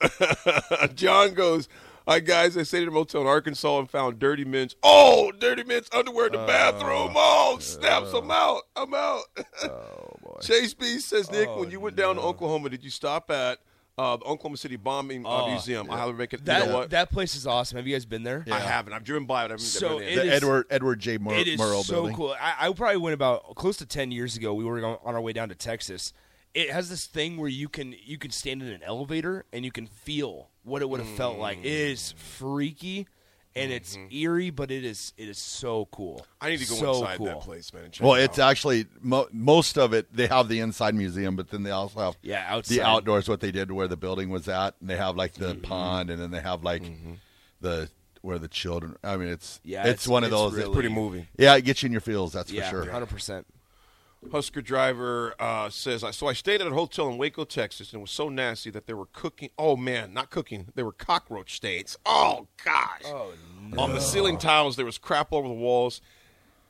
John 0.95 1.33
goes, 1.33 1.67
Hi 2.07 2.19
guys, 2.19 2.57
I 2.57 2.63
stayed 2.63 2.81
at 2.81 2.87
a 2.87 2.91
motel 2.91 3.21
in 3.21 3.27
Arkansas 3.27 3.79
and 3.79 3.89
found 3.89 4.17
dirty 4.17 4.43
men's 4.43 4.75
oh, 4.81 5.31
dirty 5.31 5.63
men's 5.63 5.87
underwear 5.93 6.27
in 6.27 6.33
the 6.33 6.39
bathroom. 6.39 7.11
Uh, 7.15 7.19
oh, 7.19 7.57
snaps, 7.59 8.11
I'm 8.13 8.31
uh. 8.31 8.33
out. 8.33 8.61
I'm 8.75 8.93
out. 8.93 9.23
Oh, 9.63 10.39
Chase 10.41 10.73
B 10.73 10.97
says, 10.97 11.31
Nick, 11.31 11.47
oh, 11.47 11.59
when 11.59 11.69
you 11.69 11.79
went 11.79 11.95
down 11.95 12.15
to 12.15 12.21
Oklahoma, 12.21 12.69
did 12.69 12.83
you 12.83 12.89
stop 12.89 13.29
at 13.29 13.59
uh, 14.01 14.17
the 14.17 14.25
Oklahoma 14.25 14.57
City 14.57 14.75
Bombing 14.77 15.25
uh, 15.25 15.29
Oh, 15.29 15.47
Museum? 15.51 15.89
I 15.91 15.97
highly 15.97 16.13
recommend 16.13 16.45
That 16.47 16.61
you 16.63 16.69
know 16.71 16.77
what? 16.79 16.89
that 16.89 17.11
place 17.11 17.35
is 17.35 17.45
awesome. 17.45 17.77
Have 17.77 17.85
you 17.87 17.93
guys 17.95 18.05
been 18.05 18.23
there? 18.23 18.43
I 18.51 18.59
haven't. 18.59 18.93
I've 18.93 19.03
driven 19.03 19.25
by 19.25 19.41
it. 19.43 19.45
I 19.45 19.53
haven't 19.53 19.59
So 19.59 19.99
been 19.99 20.07
it 20.07 20.11
in. 20.11 20.15
The 20.17 20.23
is- 20.25 20.33
Edward 20.33 20.65
Edward 20.69 20.99
J. 20.99 21.17
Mur- 21.17 21.33
it 21.35 21.47
is 21.47 21.59
Murrah 21.59 21.83
so 21.83 21.93
building. 21.93 22.15
cool. 22.15 22.35
I, 22.39 22.67
I 22.67 22.73
probably 22.73 22.97
went 22.97 23.13
about 23.13 23.55
close 23.55 23.77
to 23.77 23.85
ten 23.85 24.11
years 24.11 24.35
ago. 24.37 24.53
We 24.53 24.63
were 24.65 24.83
on 24.83 24.97
on 25.03 25.15
our 25.15 25.21
way 25.21 25.33
down 25.33 25.49
to 25.49 25.55
Texas. 25.55 26.13
It 26.53 26.69
has 26.69 26.89
this 26.89 27.05
thing 27.05 27.37
where 27.37 27.47
you 27.49 27.69
can 27.69 27.95
you 28.03 28.17
can 28.17 28.31
stand 28.31 28.61
in 28.61 28.67
an 28.69 28.81
elevator 28.83 29.45
and 29.53 29.63
you 29.63 29.71
can 29.71 29.87
feel 29.87 30.49
what 30.63 30.81
it 30.81 30.89
would 30.89 30.99
have 30.99 31.09
felt 31.09 31.37
like. 31.37 31.59
It 31.59 31.65
is 31.65 32.11
freaky 32.17 33.07
and 33.55 33.71
it's 33.71 33.97
eerie, 34.11 34.49
but 34.49 34.71
it 34.71 34.83
is 34.85 35.13
it 35.17 35.27
is 35.29 35.37
so 35.37 35.85
cool. 35.91 36.25
I 36.39 36.49
need 36.49 36.59
to 36.59 36.67
go 36.69 36.75
so 36.75 36.93
inside 36.99 37.17
cool. 37.17 37.25
that 37.27 37.41
place, 37.41 37.73
man. 37.73 37.83
and 37.85 37.93
check 37.93 38.05
Well, 38.05 38.15
it 38.15 38.23
it's 38.25 38.39
out. 38.39 38.49
actually 38.51 38.85
mo- 39.01 39.27
most 39.31 39.77
of 39.77 39.93
it. 39.93 40.07
They 40.15 40.27
have 40.27 40.47
the 40.47 40.59
inside 40.59 40.95
museum, 40.95 41.35
but 41.35 41.49
then 41.49 41.63
they 41.63 41.71
also 41.71 41.99
have 41.99 42.17
Yeah, 42.21 42.45
outside. 42.47 42.75
the 42.75 42.81
outdoors. 42.81 43.27
What 43.27 43.39
they 43.41 43.51
did 43.51 43.71
where 43.71 43.87
the 43.87 43.97
building 43.97 44.29
was 44.29 44.47
at, 44.47 44.75
and 44.79 44.89
they 44.89 44.97
have 44.97 45.15
like 45.15 45.33
the 45.33 45.53
Mm-hmm. 45.53 45.61
pond, 45.61 46.09
and 46.09 46.21
then 46.21 46.31
they 46.31 46.41
have 46.41 46.63
like 46.63 46.83
the 47.59 47.89
where 48.21 48.37
the 48.37 48.47
children. 48.47 48.95
I 49.03 49.17
mean, 49.17 49.29
it's 49.29 49.59
Yeah, 49.63 49.81
it's, 49.81 49.89
it's- 50.03 50.07
one 50.07 50.23
of 50.23 50.27
it's 50.31 50.37
those. 50.39 50.53
really- 50.53 50.73
pretty 50.73 50.89
moving. 50.89 51.27
Yeah, 51.37 51.55
it 51.55 51.63
gets 51.63 51.81
you 51.83 51.87
in 51.87 51.91
your 51.91 52.01
feels. 52.01 52.33
That's 52.33 52.51
Yeah, 52.51 52.69
for 52.69 52.83
sure. 52.83 52.91
hundred 52.91 53.07
percent. 53.09 53.47
Husker 54.29 54.61
driver 54.61 55.33
uh, 55.39 55.69
says, 55.69 56.05
"So 56.15 56.27
I 56.27 56.33
stayed 56.33 56.61
at 56.61 56.67
a 56.67 56.71
hotel 56.71 57.09
in 57.09 57.17
Waco, 57.17 57.43
Texas, 57.43 57.91
and 57.91 57.99
it 57.99 58.01
was 58.01 58.11
so 58.11 58.29
nasty 58.29 58.69
that 58.69 58.85
they 58.85 58.93
were 58.93 59.07
cooking. 59.07 59.49
Oh 59.57 59.75
man, 59.75 60.13
not 60.13 60.29
cooking. 60.29 60.67
They 60.75 60.83
were 60.83 60.91
cockroach 60.91 61.55
stains. 61.55 61.97
Oh 62.05 62.47
gosh. 62.63 63.01
Oh 63.05 63.33
On 63.77 63.93
the 63.93 63.99
ceiling 63.99 64.37
tiles, 64.37 64.75
there 64.75 64.85
was 64.85 64.97
crap 64.97 65.31
all 65.31 65.39
over 65.39 65.47
the 65.47 65.53
walls, 65.53 66.01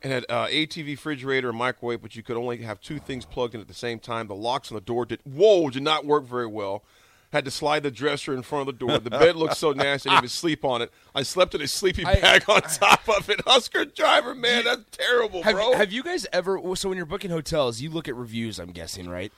and 0.02 0.14
had 0.14 0.26
uh, 0.30 0.48
ATV 0.48 0.88
refrigerator 0.88 1.50
and 1.50 1.58
microwave, 1.58 2.02
but 2.02 2.16
you 2.16 2.24
could 2.24 2.38
only 2.38 2.58
have 2.58 2.80
two 2.80 3.00
things 3.00 3.26
plugged 3.26 3.54
in 3.54 3.62
at 3.62 3.68
the 3.68 3.74
same 3.74 4.00
time. 4.00 4.28
The 4.28 4.36
locks 4.36 4.72
on 4.72 4.76
the 4.76 4.82
door 4.82 5.06
did 5.06 5.20
whoa 5.24 5.70
did 5.70 5.84
not 5.84 6.06
work 6.06 6.24
very 6.24 6.48
well." 6.48 6.84
Had 7.32 7.46
to 7.46 7.52
slide 7.52 7.84
the 7.84 7.92
dresser 7.92 8.34
in 8.34 8.42
front 8.42 8.68
of 8.68 8.78
the 8.78 8.86
door. 8.86 8.98
The 9.00 9.10
bed 9.10 9.38
looked 9.38 9.56
so 9.56 9.72
nasty, 9.72 10.10
I 10.10 10.14
didn't 10.16 10.24
even 10.26 10.30
sleep 10.30 10.66
on 10.66 10.82
it. 10.82 10.92
I 11.16 11.24
slept 11.24 11.56
in 11.56 11.62
a 11.62 11.68
sleeping 11.68 12.06
I- 12.06 12.16
bag 12.20 12.44
on 12.50 12.62
top 12.62 13.08
of 13.08 13.30
it. 13.30 13.40
Husker 13.48 13.86
driver, 13.86 14.36
man, 14.36 14.66
that's 14.66 14.82
terrible, 14.92 15.42
Have, 15.44 15.56
bro. 15.56 15.74
have 15.74 15.94
you 15.94 16.04
guys 16.04 16.28
ever? 16.34 16.60
So 16.76 16.90
when 16.90 16.98
you're 16.98 17.06
booking 17.06 17.32
hotels, 17.32 17.80
you 17.80 17.90
look 17.90 18.10
at 18.10 18.16
reviews. 18.16 18.60
I'm 18.60 18.72
guessing, 18.72 19.08
right? 19.08 19.32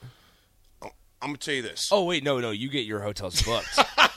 Oh, 0.82 0.90
I'm 1.22 1.28
gonna 1.28 1.38
tell 1.38 1.54
you 1.54 1.62
this. 1.62 1.88
Oh 1.92 2.02
wait, 2.04 2.24
no, 2.24 2.40
no, 2.40 2.50
you 2.50 2.68
get 2.68 2.84
your 2.84 3.00
hotels 3.00 3.40
booked. 3.42 3.68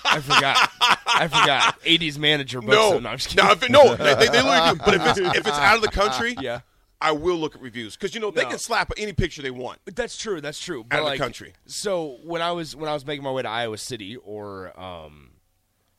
I 0.10 0.22
forgot. 0.22 0.72
I 1.06 1.28
forgot. 1.28 1.80
80s 1.84 2.18
manager 2.18 2.62
books 2.62 2.74
No, 2.74 2.94
them. 2.94 3.04
No, 3.04 3.10
I'm 3.10 3.18
just 3.18 3.30
kidding. 3.30 3.46
no, 3.46 3.52
if 3.52 3.64
it, 3.64 3.72
no, 3.72 3.96
they, 3.96 4.16
they, 4.16 4.28
they 4.28 4.42
literally 4.42 4.72
do. 4.72 4.82
But 4.84 4.94
if 4.96 5.06
it's, 5.06 5.20
if 5.38 5.48
it's 5.48 5.58
out 5.60 5.76
of 5.76 5.82
the 5.84 5.88
country, 5.92 6.36
Yeah. 6.42 6.62
I 7.00 7.12
will 7.12 7.36
look 7.38 7.56
at 7.56 7.62
reviews 7.62 7.96
because 7.96 8.16
you 8.16 8.22
know 8.22 8.32
they 8.32 8.44
No. 8.44 8.50
can 8.50 8.60
slap 8.60 8.92
any 8.98 9.14
picture 9.14 9.42
they 9.42 9.52
want. 9.52 9.80
That's 9.86 10.18
true. 10.18 10.42
That's 10.42 10.60
true. 10.60 10.84
But 10.84 11.00
Out 11.00 11.06
of 11.06 11.12
the 11.12 11.18
country. 11.18 11.54
So 11.68 12.18
when 12.24 12.42
I 12.42 12.52
was 12.52 12.76
when 12.76 12.90
I 12.90 12.94
was 12.94 13.06
making 13.06 13.24
my 13.24 13.32
way 13.32 13.44
to 13.44 13.50
Iowa 13.50 13.78
City 13.78 14.16
or 14.16 14.78
um, 14.80 15.32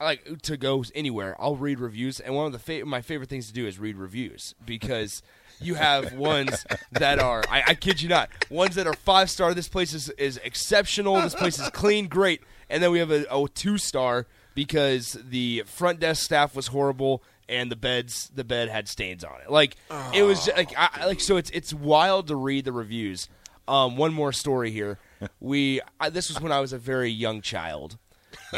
I 0.00 0.04
like 0.04 0.42
to 0.42 0.56
go 0.56 0.84
anywhere, 0.94 1.36
I'll 1.40 1.56
read 1.56 1.78
reviews, 1.80 2.18
and 2.20 2.34
one 2.34 2.46
of 2.46 2.52
the 2.52 2.58
fa- 2.58 2.84
my 2.84 3.00
favorite 3.00 3.28
things 3.28 3.46
to 3.48 3.52
do 3.52 3.66
is 3.66 3.78
read 3.78 3.96
reviews 3.96 4.54
because 4.64 5.22
you 5.60 5.74
have 5.74 6.12
ones 6.14 6.64
that 6.92 7.18
are 7.20 7.44
I, 7.50 7.62
I 7.68 7.74
kid 7.74 8.00
you 8.02 8.08
not, 8.08 8.28
ones 8.50 8.74
that 8.74 8.86
are 8.88 8.94
five 8.94 9.30
star. 9.30 9.54
This 9.54 9.68
place 9.68 9.94
is 9.94 10.08
is 10.10 10.36
exceptional. 10.38 11.20
This 11.20 11.34
place 11.36 11.60
is 11.60 11.70
clean, 11.70 12.08
great, 12.08 12.42
and 12.68 12.82
then 12.82 12.90
we 12.90 12.98
have 12.98 13.12
a, 13.12 13.24
a 13.30 13.46
two 13.48 13.78
star 13.78 14.26
because 14.56 15.16
the 15.24 15.62
front 15.66 16.00
desk 16.00 16.24
staff 16.24 16.56
was 16.56 16.68
horrible 16.68 17.22
and 17.48 17.70
the 17.70 17.76
beds 17.76 18.30
the 18.34 18.44
bed 18.44 18.68
had 18.68 18.88
stains 18.88 19.24
on 19.24 19.40
it. 19.44 19.50
Like 19.50 19.76
it 20.14 20.22
was 20.22 20.44
ju- 20.44 20.52
like 20.56 20.72
I, 20.76 20.88
I- 20.94 21.06
like 21.06 21.20
so 21.20 21.36
it's 21.36 21.50
it's 21.50 21.72
wild 21.72 22.28
to 22.28 22.36
read 22.36 22.64
the 22.64 22.72
reviews. 22.72 23.28
Um, 23.66 23.96
one 23.96 24.12
more 24.14 24.32
story 24.32 24.70
here. 24.70 24.98
We 25.40 25.80
I, 26.00 26.10
this 26.10 26.28
was 26.28 26.40
when 26.40 26.52
I 26.52 26.60
was 26.60 26.72
a 26.72 26.78
very 26.78 27.10
young 27.10 27.40
child. 27.42 27.98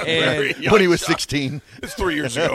And 0.06 0.54
when 0.70 0.80
he 0.80 0.86
was 0.86 1.00
16. 1.00 1.60
It's 1.82 1.94
three 1.94 2.14
years 2.14 2.36
ago. 2.36 2.54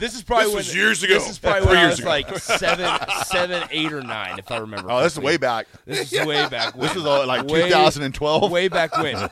this 0.00 0.14
is 0.16 0.22
probably 0.24 0.46
This 0.46 0.52
when, 0.54 0.56
was 0.56 0.74
years 0.74 1.02
ago. 1.04 1.14
This 1.14 1.28
is 1.30 1.38
probably 1.38 1.60
Three 1.60 1.68
when 1.68 1.76
I 1.76 1.82
years 1.82 1.90
was 1.92 2.00
ago. 2.00 2.08
like 2.08 2.38
seven, 2.38 2.98
seven, 3.26 3.62
eight, 3.70 3.92
or 3.92 4.02
nine, 4.02 4.38
if 4.40 4.50
I 4.50 4.58
remember. 4.58 4.90
Oh, 4.90 5.02
this 5.02 5.12
is 5.12 5.20
way 5.20 5.36
back. 5.36 5.66
This 5.84 6.12
is 6.12 6.26
way 6.26 6.48
back. 6.48 6.74
When. 6.74 6.88
This 6.88 6.96
is 6.96 7.04
all, 7.06 7.26
like 7.26 7.46
Way- 7.46 7.68
2012. 7.68 8.50
Way 8.50 8.66
back 8.68 8.96
when. 8.96 9.30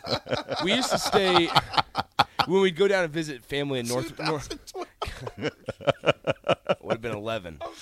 We 0.63 0.75
used 0.75 0.91
to 0.91 0.99
stay 0.99 1.49
when 2.47 2.61
we'd 2.63 2.77
go 2.77 2.87
down 2.87 3.03
and 3.05 3.13
visit 3.13 3.43
family 3.45 3.81
in 3.81 3.89
North. 3.89 4.17
North 4.21 4.49
would 7.21 7.33
have 7.33 7.43
been 7.43 7.59
eleven. 7.59 7.59
Oh, 7.61 7.73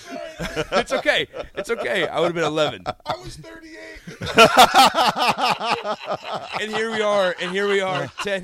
it's 0.72 0.92
okay. 0.92 1.26
It's 1.54 1.70
okay. 1.70 2.06
I 2.08 2.18
would 2.20 2.26
have 2.26 2.34
been 2.34 2.44
eleven. 2.44 2.82
I 2.86 3.16
was 3.16 3.36
38. 3.36 3.78
And 6.60 6.74
here 6.74 6.90
we 6.90 7.00
are. 7.02 7.34
And 7.40 7.52
here 7.52 7.68
we 7.68 7.80
are. 7.80 8.08
Ten. 8.22 8.42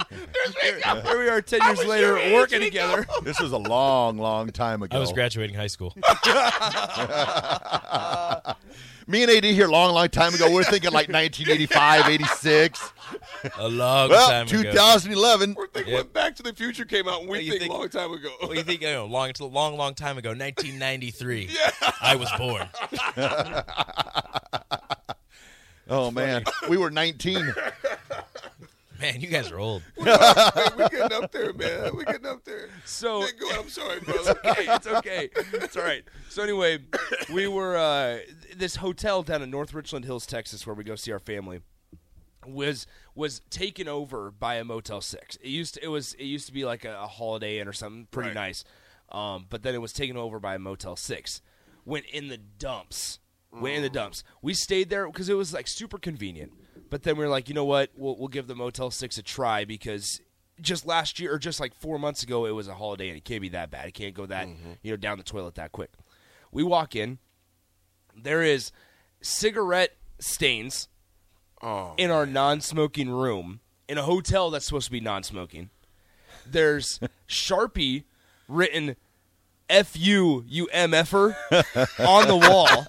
Here, 0.62 0.80
here 0.82 1.18
we 1.18 1.28
are. 1.28 1.42
Ten 1.42 1.60
years 1.66 1.84
later, 1.84 2.14
working 2.34 2.60
together. 2.60 3.06
This 3.22 3.40
was 3.40 3.52
a 3.52 3.58
long, 3.58 4.18
long 4.18 4.50
time 4.50 4.82
ago. 4.82 4.96
I 4.96 5.00
was 5.00 5.12
graduating 5.12 5.56
high 5.56 5.66
school. 5.66 5.94
Me 9.06 9.22
and 9.22 9.30
AD 9.30 9.44
here 9.44 9.68
long, 9.68 9.94
long 9.94 10.08
time 10.08 10.34
ago. 10.34 10.50
We're 10.52 10.64
thinking 10.64 10.92
like 10.92 11.08
1985, 11.08 12.08
86. 12.08 12.92
A 13.58 13.68
long 13.68 14.10
Well, 14.10 14.28
time 14.28 14.46
ago. 14.46 14.62
2011. 14.62 15.54
We're 15.54 15.66
thinking 15.68 15.92
Yep. 15.94 16.04
when 16.04 16.12
Back 16.12 16.36
to 16.36 16.42
the 16.42 16.52
Future 16.54 16.84
came 16.84 17.08
out, 17.08 17.20
and 17.20 17.28
we 17.30 17.40
you 17.40 17.50
think, 17.52 17.62
think- 17.62 17.74
a 17.74 17.76
long 17.76 17.88
time 17.88 18.12
ago. 18.12 18.30
What 18.40 18.50
do 18.52 18.56
you 18.56 18.62
think? 18.62 18.80
You 18.82 18.88
know, 18.92 19.06
long, 19.06 19.28
it's 19.30 19.40
a 19.40 19.44
long, 19.44 19.76
long 19.76 19.94
time 19.94 20.18
ago, 20.18 20.30
1993. 20.30 21.48
yeah. 21.54 21.70
I 22.00 22.16
was 22.16 22.30
born. 22.38 22.68
Oh, 25.86 26.10
man. 26.10 26.44
We 26.70 26.78
were 26.78 26.90
19. 26.90 27.54
Man, 29.00 29.20
you 29.20 29.26
guys 29.26 29.50
are 29.50 29.58
old. 29.58 29.82
We're 29.98 30.04
getting 30.88 31.12
up 31.12 31.30
there, 31.30 31.52
man. 31.52 31.90
We're 31.94 32.04
getting 32.04 32.24
up 32.26 32.42
there. 32.44 32.70
So 32.86 33.20
Nick, 33.20 33.38
go. 33.38 33.50
I'm 33.50 33.68
sorry, 33.68 34.00
brother. 34.00 34.38
okay, 34.46 34.64
it's 34.72 34.86
okay. 34.86 35.28
It's 35.52 35.76
all 35.76 35.82
right. 35.82 36.04
So 36.30 36.42
anyway, 36.42 36.78
we 37.30 37.48
were 37.48 37.76
uh, 37.76 38.20
this 38.56 38.76
hotel 38.76 39.22
down 39.24 39.42
in 39.42 39.50
North 39.50 39.74
Richland 39.74 40.04
Hills, 40.06 40.24
Texas, 40.26 40.64
where 40.66 40.74
we 40.74 40.84
go 40.84 40.94
see 40.94 41.12
our 41.12 41.18
family. 41.18 41.60
Was 42.46 42.86
was 43.14 43.40
taken 43.50 43.88
over 43.88 44.30
by 44.30 44.56
a 44.56 44.64
Motel 44.64 45.00
Six. 45.00 45.36
It 45.36 45.48
used 45.48 45.74
to, 45.74 45.84
it 45.84 45.88
was 45.88 46.14
it 46.14 46.24
used 46.24 46.46
to 46.46 46.52
be 46.52 46.64
like 46.64 46.84
a, 46.84 46.94
a 47.02 47.06
Holiday 47.06 47.58
Inn 47.58 47.68
or 47.68 47.72
something 47.72 48.06
pretty 48.10 48.28
Right. 48.30 48.34
nice, 48.34 48.64
um, 49.10 49.46
but 49.48 49.62
then 49.62 49.74
it 49.74 49.80
was 49.80 49.92
taken 49.92 50.16
over 50.16 50.38
by 50.40 50.54
a 50.56 50.58
Motel 50.58 50.96
Six. 50.96 51.40
Went 51.84 52.06
in 52.06 52.28
the 52.28 52.38
dumps. 52.38 53.18
Went 53.52 53.76
in 53.76 53.82
the 53.82 53.90
dumps. 53.90 54.24
We 54.42 54.52
stayed 54.54 54.90
there 54.90 55.06
because 55.06 55.28
it 55.28 55.34
was 55.34 55.52
like 55.54 55.68
super 55.68 55.96
convenient. 55.98 56.52
But 56.90 57.02
then 57.04 57.16
we 57.16 57.24
were 57.24 57.30
like, 57.30 57.48
you 57.48 57.54
know 57.54 57.64
what? 57.64 57.90
We'll 57.96 58.16
we'll 58.18 58.28
give 58.28 58.46
the 58.46 58.54
Motel 58.56 58.90
Six 58.90 59.16
a 59.18 59.22
try 59.22 59.64
because 59.64 60.20
just 60.60 60.86
last 60.86 61.18
year 61.20 61.32
or 61.34 61.38
just 61.38 61.60
like 61.60 61.74
four 61.74 61.98
months 61.98 62.22
ago, 62.22 62.46
it 62.46 62.50
was 62.52 62.68
a 62.68 62.74
holiday 62.74 63.08
and 63.08 63.16
it 63.16 63.24
can't 63.24 63.40
be 63.42 63.48
that 63.50 63.70
bad. 63.70 63.86
It 63.88 63.92
can't 63.94 64.14
go 64.14 64.26
that 64.26 64.48
you 64.82 64.90
know 64.92 64.96
down 64.96 65.18
the 65.18 65.24
toilet 65.24 65.54
that 65.56 65.72
quick. 65.72 65.90
We 66.52 66.62
walk 66.62 66.94
in, 66.96 67.18
there 68.16 68.42
is 68.42 68.70
cigarette 69.20 69.96
stains 70.20 70.88
Oh, 71.64 71.94
in 71.96 72.10
our 72.10 72.26
non-smoking 72.26 73.08
room 73.10 73.60
in 73.88 73.96
a 73.98 74.02
hotel 74.02 74.50
that's 74.50 74.66
supposed 74.66 74.86
to 74.86 74.92
be 74.92 75.00
non-smoking. 75.00 75.70
There's 76.46 77.00
Sharpie 77.28 78.04
written 78.48 78.96
"F 79.70 79.96
you, 79.96 80.44
you 80.46 80.68
on 81.98 82.28
the 82.28 82.36
wall. 82.36 82.86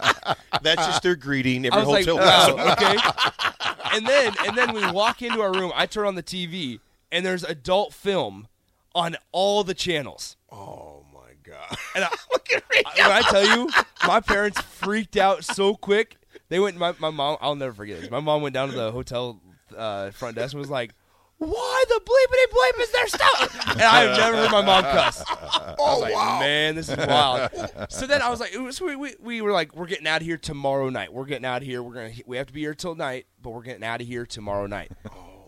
that's 0.62 0.86
just 0.86 1.04
their 1.04 1.16
greeting. 1.16 1.66
Every 1.66 1.78
I 1.78 1.80
was 1.84 1.88
like, 1.90 2.06
hotel 2.06 2.50
oh, 2.50 2.56
wow, 2.56 2.74
okay. 2.74 2.98
And 3.94 4.06
then 4.06 4.34
and 4.46 4.58
then 4.58 4.74
we 4.74 4.92
walk 4.92 5.22
into 5.22 5.40
our 5.42 5.54
room. 5.54 5.72
I 5.74 5.86
turn 5.86 6.06
on 6.06 6.16
the 6.16 6.24
TV, 6.24 6.82
and 7.14 7.26
there's 7.26 7.46
adult 7.46 7.94
film 7.94 8.48
on 8.94 9.16
all 9.32 9.64
the 9.64 9.74
channels. 9.74 10.36
Oh 10.52 11.06
my 11.14 11.32
god. 11.44 11.78
And 11.96 12.04
I, 12.04 12.08
I- 12.10 13.08
when 13.08 13.12
I 13.12 13.22
tell 13.22 13.46
you, 13.46 13.70
my 14.06 14.20
parents 14.20 14.60
freaked 14.60 15.16
out 15.16 15.46
so 15.46 15.76
quick. 15.76 16.18
They 16.50 16.60
went. 16.60 16.78
My, 16.78 16.94
my 17.00 17.10
mom. 17.10 17.38
I'll 17.42 17.56
never 17.56 17.74
forget 17.74 18.02
this. 18.02 18.12
My 18.12 18.20
mom 18.20 18.42
went 18.42 18.54
down 18.54 18.70
to 18.70 18.76
the 18.76 18.92
hotel 18.92 19.42
uh, 19.76 20.12
front 20.12 20.36
desk 20.36 20.54
and 20.54 20.60
was 20.60 20.70
like, 20.70 20.94
"Why 21.38 21.84
the 21.90 22.00
bleepity 22.02 22.54
bleep 22.54 22.84
is 22.84 22.92
there 22.92 23.08
stuff?" 23.08 23.72
And 23.72 23.82
I 23.82 24.02
have 24.04 24.18
never 24.18 24.38
heard 24.38 24.52
my 24.52 24.62
mom 24.62 24.84
cuss. 24.84 25.24
I 25.30 25.76
was 25.78 26.02
like, 26.02 26.14
"Man, 26.14 26.76
this 26.76 26.90
is 26.90 26.98
wild." 26.98 27.50
So 27.90 28.06
then 28.08 28.22
I 28.22 28.30
was 28.30 28.40
like, 28.40 28.54
we, 28.82 28.96
we, 28.96 29.16
we 29.20 29.42
were 29.42 29.52
like, 29.52 29.76
"We're 29.76 29.88
getting 29.88 30.08
out 30.08 30.22
of 30.22 30.28
here 30.28 30.38
tomorrow 30.38 30.90
night. 30.90 31.12
We're 31.14 31.26
getting 31.26 31.46
out 31.46 31.62
of 31.62 31.68
here. 31.68 31.82
We're 31.82 31.94
gonna 31.94 32.12
we 32.26 32.38
have 32.38 32.48
to 32.48 32.54
be 32.54 32.62
here 32.62 32.76
till 32.76 32.96
night, 32.96 33.26
but 33.42 33.50
we're 33.50 33.64
getting 33.64 33.84
out 33.84 34.02
of 34.02 34.08
here 34.08 34.26
tomorrow 34.26 34.68
night." 34.68 34.92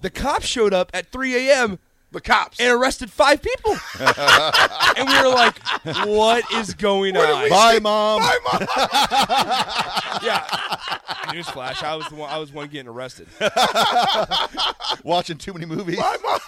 The 0.02 0.10
cops 0.12 0.46
showed 0.46 0.74
up 0.76 0.92
at 0.94 1.12
3 1.12 1.50
a.m. 1.50 1.80
The 2.12 2.22
cops. 2.22 2.60
and 2.60 2.72
arrested 2.72 3.12
five 3.12 3.42
people. 3.42 3.72
and 4.00 5.08
we 5.10 5.22
were 5.22 5.28
like, 5.36 5.60
"What 6.08 6.50
is 6.54 6.74
going 6.74 7.18
on?" 7.18 7.50
Bye, 7.50 7.80
mom. 7.82 8.22
Bye, 8.22 8.38
Mom. 8.46 8.62
Yeah. 10.24 10.46
Newsflash: 11.28 11.84
I 11.84 11.96
was 11.96 12.08
the 12.08 12.16
one. 12.16 12.30
I 12.32 12.38
was 12.38 12.52
one 12.54 12.70
getting 12.70 12.88
arrested. 12.88 13.28
Watching 15.04 15.38
too 15.38 15.54
many 15.54 15.66
movies. 15.66 15.98
Bye, 15.98 16.18
Mom. 16.24 16.40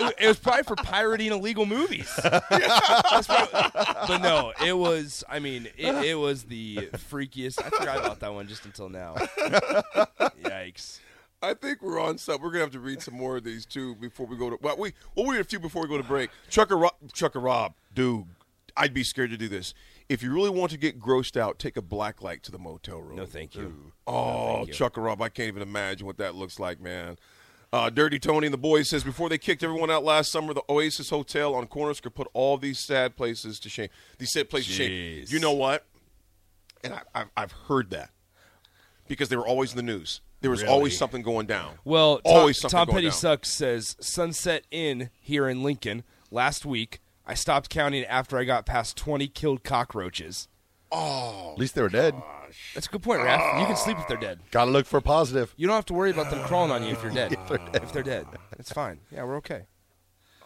It- 0.00 0.14
It 0.20 0.28
was 0.28 0.38
probably 0.38 0.62
for 0.64 0.76
pirating 0.76 1.32
illegal 1.32 1.64
movies. 1.66 2.10
That's 2.22 3.28
what- 3.28 3.50
but 4.06 4.18
no, 4.18 4.52
it 4.64 4.76
was. 4.76 5.24
I 5.28 5.38
mean, 5.38 5.66
it, 5.78 5.94
it 6.04 6.14
was 6.18 6.44
the 6.44 6.90
freakiest. 7.10 7.58
I 7.64 7.70
forgot 7.70 7.98
about 7.98 8.20
that 8.20 8.32
one 8.34 8.46
just 8.48 8.64
until 8.66 8.88
now. 8.90 9.14
Yikes. 10.44 10.98
I 11.42 11.54
think 11.54 11.82
we're 11.82 12.00
on 12.00 12.18
something. 12.18 12.42
We're 12.42 12.50
gonna 12.50 12.64
have 12.64 12.72
to 12.72 12.80
read 12.80 13.02
some 13.02 13.14
more 13.14 13.36
of 13.36 13.44
these 13.44 13.66
too 13.66 13.96
before 13.96 14.26
we 14.26 14.36
go 14.36 14.50
to. 14.50 14.58
Well, 14.62 14.76
we 14.76 14.92
we'll 15.16 15.26
read 15.26 15.40
a 15.40 15.44
few 15.44 15.58
before 15.58 15.82
we 15.82 15.88
go 15.88 15.96
to 15.96 16.04
break. 16.04 16.30
Chucker 16.48 16.76
Rob, 16.76 16.94
Chucker 17.12 17.40
Rob, 17.40 17.74
dude, 17.94 18.26
I'd 18.76 18.94
be 18.94 19.02
scared 19.02 19.30
to 19.30 19.36
do 19.36 19.48
this. 19.48 19.74
If 20.08 20.22
you 20.22 20.32
really 20.32 20.50
want 20.50 20.70
to 20.72 20.78
get 20.78 21.00
grossed 21.00 21.36
out, 21.36 21.58
take 21.58 21.76
a 21.76 21.82
black 21.82 22.22
light 22.22 22.42
to 22.44 22.52
the 22.52 22.58
motel 22.58 23.00
room. 23.00 23.16
No, 23.16 23.26
thank 23.26 23.54
you. 23.56 23.92
Oh, 24.06 24.66
Chucker 24.66 25.00
Rob, 25.00 25.20
I 25.20 25.28
can't 25.28 25.48
even 25.48 25.62
imagine 25.62 26.06
what 26.06 26.18
that 26.18 26.34
looks 26.34 26.60
like, 26.60 26.80
man. 26.80 27.18
Uh, 27.72 27.88
Dirty 27.88 28.18
Tony 28.18 28.46
and 28.48 28.52
the 28.54 28.58
boys 28.58 28.88
says 28.90 29.02
before 29.02 29.30
they 29.30 29.38
kicked 29.38 29.62
everyone 29.62 29.90
out 29.90 30.04
last 30.04 30.30
summer, 30.30 30.52
the 30.52 30.62
Oasis 30.68 31.08
Hotel 31.08 31.54
on 31.54 31.66
Cornhusker 31.66 32.12
put 32.12 32.28
all 32.34 32.58
these 32.58 32.78
sad 32.78 33.16
places 33.16 33.58
to 33.60 33.70
shame. 33.70 33.88
These 34.18 34.32
sad 34.32 34.50
places 34.50 34.68
to 34.68 34.72
shame. 34.74 35.24
You 35.28 35.40
know 35.40 35.52
what? 35.52 35.86
And 36.84 36.92
I, 36.92 37.00
I've, 37.14 37.30
I've 37.36 37.52
heard 37.52 37.90
that 37.90 38.10
because 39.12 39.28
they 39.28 39.36
were 39.36 39.46
always 39.46 39.70
in 39.72 39.76
the 39.76 39.82
news. 39.82 40.20
There 40.40 40.50
was 40.50 40.62
always 40.64 40.96
something 40.98 41.22
going 41.22 41.46
down. 41.46 41.74
Well, 41.84 42.16
Tom, 42.18 42.34
always 42.34 42.58
something 42.58 42.76
Tom 42.76 42.86
going 42.86 42.96
Petty 42.96 43.06
down. 43.08 43.12
Sucks 43.16 43.48
says 43.50 43.96
Sunset 44.00 44.64
Inn 44.70 45.10
here 45.20 45.48
in 45.48 45.62
Lincoln 45.62 46.02
last 46.30 46.66
week. 46.66 47.00
I 47.24 47.34
stopped 47.34 47.70
counting 47.70 48.04
after 48.04 48.36
I 48.38 48.44
got 48.44 48.66
past 48.66 48.96
20 48.96 49.28
killed 49.28 49.62
cockroaches. 49.62 50.48
Oh, 50.90 51.52
at 51.52 51.58
least 51.58 51.74
they 51.76 51.82
were 51.82 51.88
dead. 51.88 52.14
That's 52.74 52.86
a 52.86 52.90
good 52.90 53.02
point, 53.02 53.20
Raph. 53.20 53.60
You 53.60 53.66
can 53.66 53.76
sleep 53.76 53.96
if 53.98 54.08
they're 54.08 54.16
dead. 54.16 54.40
Gotta 54.50 54.70
look 54.70 54.84
for 54.84 54.96
a 54.98 55.02
positive. 55.02 55.54
You 55.56 55.66
don't 55.68 55.76
have 55.76 55.86
to 55.86 55.94
worry 55.94 56.10
about 56.10 56.30
them 56.30 56.42
crawling 56.44 56.70
on 56.72 56.82
you 56.82 56.90
if 56.90 57.02
you're 57.02 57.12
dead. 57.14 57.36
if 57.74 57.92
they're 57.92 58.02
dead, 58.02 58.26
it's 58.58 58.72
fine. 58.72 58.98
Yeah, 59.10 59.24
we're 59.24 59.36
okay. 59.36 59.62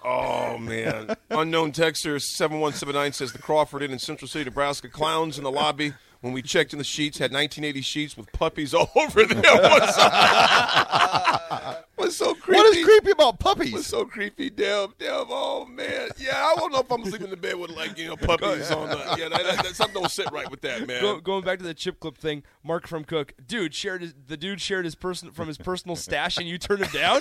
Oh 0.05 0.57
man! 0.59 1.17
Unknown 1.31 1.73
texter 1.73 2.21
seven 2.21 2.61
one 2.61 2.75
seven 2.75 2.95
nine 2.95 3.13
says 3.13 3.33
the 3.33 3.39
Crawford 3.41 3.83
Inn 3.83 3.91
in 3.91 3.99
Central 3.99 4.29
City, 4.29 4.45
Nebraska. 4.45 4.89
Clowns 4.89 5.37
in 5.37 5.43
the 5.43 5.51
lobby 5.51 5.95
when 6.21 6.33
we 6.33 6.43
checked 6.43 6.73
in 6.73 6.79
the 6.79 6.85
sheets 6.85 7.19
had 7.19 7.33
1980 7.33 7.81
sheets 7.83 8.17
with 8.17 8.31
puppies 8.33 8.75
all 8.75 8.91
over 8.97 9.25
them. 9.25 9.43
What's 9.43 9.95
so, 9.95 10.03
what's 11.97 12.17
so 12.17 12.35
creepy? 12.35 12.57
What 12.59 12.77
is 12.77 12.85
creepy 12.85 13.11
about 13.11 13.39
puppies? 13.39 13.73
What's 13.73 13.91
puppies? 13.91 14.01
so 14.01 14.05
creepy, 14.05 14.51
Deb? 14.51 14.99
Deb, 14.99 15.27
oh 15.29 15.67
man, 15.67 16.09
yeah. 16.19 16.37
I 16.37 16.55
don't 16.57 16.73
know 16.73 16.81
if 16.81 16.91
I'm 16.91 17.05
sleeping 17.05 17.27
in 17.27 17.31
the 17.31 17.37
bed 17.37 17.57
with 17.57 17.71
like 17.71 17.99
you 17.99 18.09
know 18.09 18.17
puppies 18.17 18.71
on 18.71 18.89
the. 18.89 18.97
Yeah, 19.19 19.29
that, 19.29 19.43
that, 19.43 19.63
that, 19.65 19.77
something 19.77 20.01
don't 20.01 20.11
sit 20.11 20.31
right 20.33 20.51
with 20.51 20.63
that, 20.63 20.87
man. 20.87 21.01
Go, 21.01 21.21
going 21.21 21.45
back 21.45 21.59
to 21.59 21.65
the 21.65 21.75
chip 21.75 22.01
clip 22.01 22.17
thing, 22.17 22.43
Mark 22.65 22.87
from 22.87 23.05
Cook, 23.05 23.35
dude 23.47 23.75
shared 23.75 24.03
his, 24.03 24.15
the 24.27 24.37
dude 24.37 24.61
shared 24.61 24.85
his 24.85 24.95
person 24.95 25.31
from 25.31 25.49
his 25.49 25.59
personal 25.59 25.97
stash, 25.97 26.39
and 26.39 26.49
you 26.49 26.59
turned 26.59 26.83
him 26.83 26.91
down. 26.93 27.21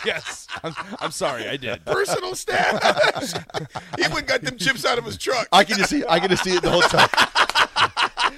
yes, 0.06 0.46
I'm, 0.62 0.74
I'm 0.98 1.10
sorry, 1.10 1.48
I 1.48 1.56
did. 1.56 1.84
Personal 1.84 2.34
stash. 2.34 3.32
he 3.98 4.08
went 4.12 4.26
got 4.26 4.42
them 4.42 4.56
chips 4.56 4.84
out 4.84 4.98
of 4.98 5.04
his 5.04 5.16
truck. 5.16 5.48
I 5.52 5.64
can 5.64 5.78
just 5.78 5.90
see. 5.90 6.04
I 6.08 6.20
can 6.20 6.30
just 6.30 6.44
see 6.44 6.54
it 6.54 6.62
the 6.62 6.70
hotel. 6.70 7.08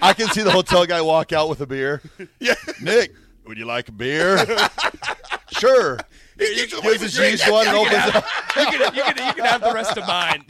I 0.00 0.12
can 0.14 0.28
see 0.28 0.42
the 0.42 0.50
hotel 0.50 0.86
guy 0.86 1.00
walk 1.00 1.32
out 1.32 1.48
with 1.48 1.60
a 1.60 1.66
beer. 1.66 2.02
Yeah. 2.40 2.54
Nick, 2.80 3.14
would 3.46 3.58
you 3.58 3.66
like 3.66 3.88
a 3.88 3.92
beer? 3.92 4.44
sure. 5.52 5.98
He 6.38 6.54
gives 6.54 6.80
Gives 6.80 7.02
his 7.02 7.14
G's 7.14 7.48
one 7.48 7.66
and 7.68 7.76
opens 7.76 8.16
up. 8.16 8.24
You 8.56 8.64
can, 8.66 8.94
you, 8.94 9.04
you 9.04 9.32
can 9.34 9.44
have 9.44 9.60
the 9.60 9.72
rest 9.72 9.96
of 9.96 10.06
mine. 10.06 10.44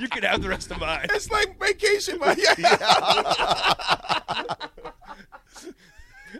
You 0.00 0.08
can 0.08 0.24
have 0.24 0.42
the 0.42 0.48
rest 0.48 0.70
of 0.70 0.80
mine. 0.80 1.06
It's 1.10 1.30
like 1.30 1.58
vacation, 1.58 2.18
man. 2.18 2.36
Yeah. 2.58 2.76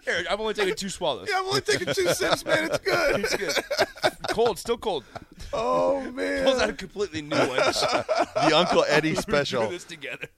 Here, 0.08 0.24
I've 0.30 0.40
only 0.40 0.54
taken 0.54 0.74
two 0.74 0.88
swallows. 0.88 1.28
Yeah, 1.30 1.40
I'm 1.40 1.46
only 1.46 1.60
taking 1.60 1.92
two 1.92 2.08
sips, 2.08 2.44
man. 2.44 2.64
It's 2.64 2.78
good. 2.78 3.20
It's 3.20 3.36
good. 3.36 3.54
Cold, 4.30 4.58
still 4.58 4.78
cold. 4.78 5.04
Oh 5.52 6.00
man. 6.12 6.44
Pulls 6.44 6.60
out 6.60 6.70
a 6.70 6.72
completely 6.72 7.20
new 7.22 7.36
one. 7.36 7.56
The 7.58 8.52
Uncle 8.54 8.84
Eddie 8.88 9.14
Do 9.14 9.16
special. 9.16 9.68
this 9.68 9.84
together. 9.84 10.28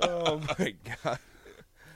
oh 0.00 0.40
my 0.58 0.74
god. 1.04 1.18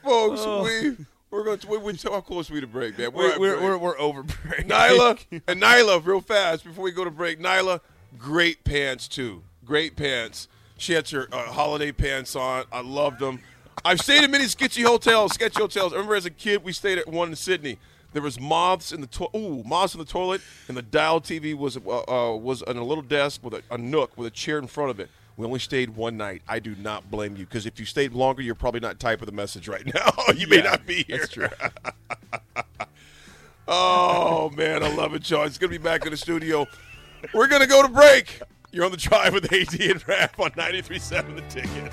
Folks, 0.04 0.46
we 0.64 0.96
we're 1.30 1.44
going 1.44 1.58
to 1.58 1.66
we, 1.66 1.78
we 1.78 1.94
how 2.02 2.20
close 2.20 2.50
are 2.50 2.54
we 2.54 2.60
to 2.60 2.66
break, 2.66 2.98
man? 2.98 3.12
We're 3.12 3.32
at 3.32 3.40
we're, 3.40 3.56
break. 3.56 3.62
we're, 3.62 3.78
we're 3.78 3.98
over 3.98 4.22
break. 4.22 4.68
Nyla 4.68 5.18
and 5.48 5.60
Nyla, 5.60 6.04
real 6.04 6.20
fast 6.20 6.64
before 6.64 6.84
we 6.84 6.92
go 6.92 7.04
to 7.04 7.10
break. 7.10 7.40
Nyla, 7.40 7.80
great 8.16 8.62
pants 8.64 9.08
too. 9.08 9.42
Great 9.64 9.96
pants. 9.96 10.46
She 10.76 10.92
had 10.92 11.08
her 11.10 11.28
uh, 11.32 11.52
holiday 11.52 11.92
pants 11.92 12.34
on. 12.36 12.64
I 12.72 12.80
loved 12.80 13.20
them. 13.20 13.40
I've 13.84 14.00
stayed 14.00 14.22
in 14.22 14.30
many 14.30 14.46
sketchy 14.46 14.82
hotels, 14.82 15.32
sketchy 15.34 15.60
hotels. 15.60 15.92
I 15.92 15.96
remember 15.96 16.14
as 16.14 16.26
a 16.26 16.30
kid, 16.30 16.62
we 16.62 16.72
stayed 16.72 16.98
at 16.98 17.08
one 17.08 17.30
in 17.30 17.36
Sydney. 17.36 17.78
There 18.12 18.22
was 18.22 18.38
moths 18.38 18.92
in 18.92 19.00
the 19.00 19.06
to- 19.08 19.28
ooh 19.34 19.62
moths 19.64 19.94
in 19.94 19.98
the 19.98 20.04
toilet, 20.04 20.40
and 20.68 20.76
the 20.76 20.82
dial 20.82 21.20
TV 21.20 21.54
was 21.56 21.76
uh, 21.78 21.80
uh, 22.32 22.36
was 22.36 22.62
on 22.62 22.76
a 22.76 22.84
little 22.84 23.02
desk 23.02 23.42
with 23.42 23.54
a, 23.54 23.62
a 23.70 23.78
nook 23.78 24.16
with 24.16 24.26
a 24.26 24.30
chair 24.30 24.58
in 24.58 24.66
front 24.66 24.90
of 24.90 25.00
it. 25.00 25.08
We 25.38 25.46
only 25.46 25.58
stayed 25.60 25.96
one 25.96 26.18
night. 26.18 26.42
I 26.46 26.58
do 26.58 26.74
not 26.76 27.10
blame 27.10 27.36
you 27.36 27.46
because 27.46 27.64
if 27.64 27.80
you 27.80 27.86
stayed 27.86 28.12
longer, 28.12 28.42
you're 28.42 28.54
probably 28.54 28.80
not 28.80 29.00
typing 29.00 29.24
the 29.24 29.32
message 29.32 29.66
right 29.66 29.82
now. 29.94 30.12
you 30.36 30.46
may 30.46 30.60
not 30.60 30.86
be 30.86 31.04
here. 31.04 31.18
that's 31.18 31.32
true. 31.32 31.48
Oh 33.68 34.50
man, 34.56 34.82
I 34.82 34.92
love 34.94 35.14
it, 35.14 35.24
Sean. 35.24 35.46
It's 35.46 35.56
gonna 35.56 35.70
be 35.70 35.78
back 35.78 36.04
in 36.04 36.10
the 36.10 36.16
studio. 36.16 36.66
We're 37.32 37.46
gonna 37.46 37.66
go 37.68 37.80
to 37.80 37.88
break. 37.88 38.40
You're 38.72 38.84
on 38.84 38.90
the 38.90 38.96
drive 38.96 39.32
with 39.34 39.50
AD 39.52 39.80
and 39.80 40.08
Rapp 40.08 40.38
on 40.40 40.50
93.7 40.50 41.36
The 41.36 41.42
Ticket. 41.42 41.92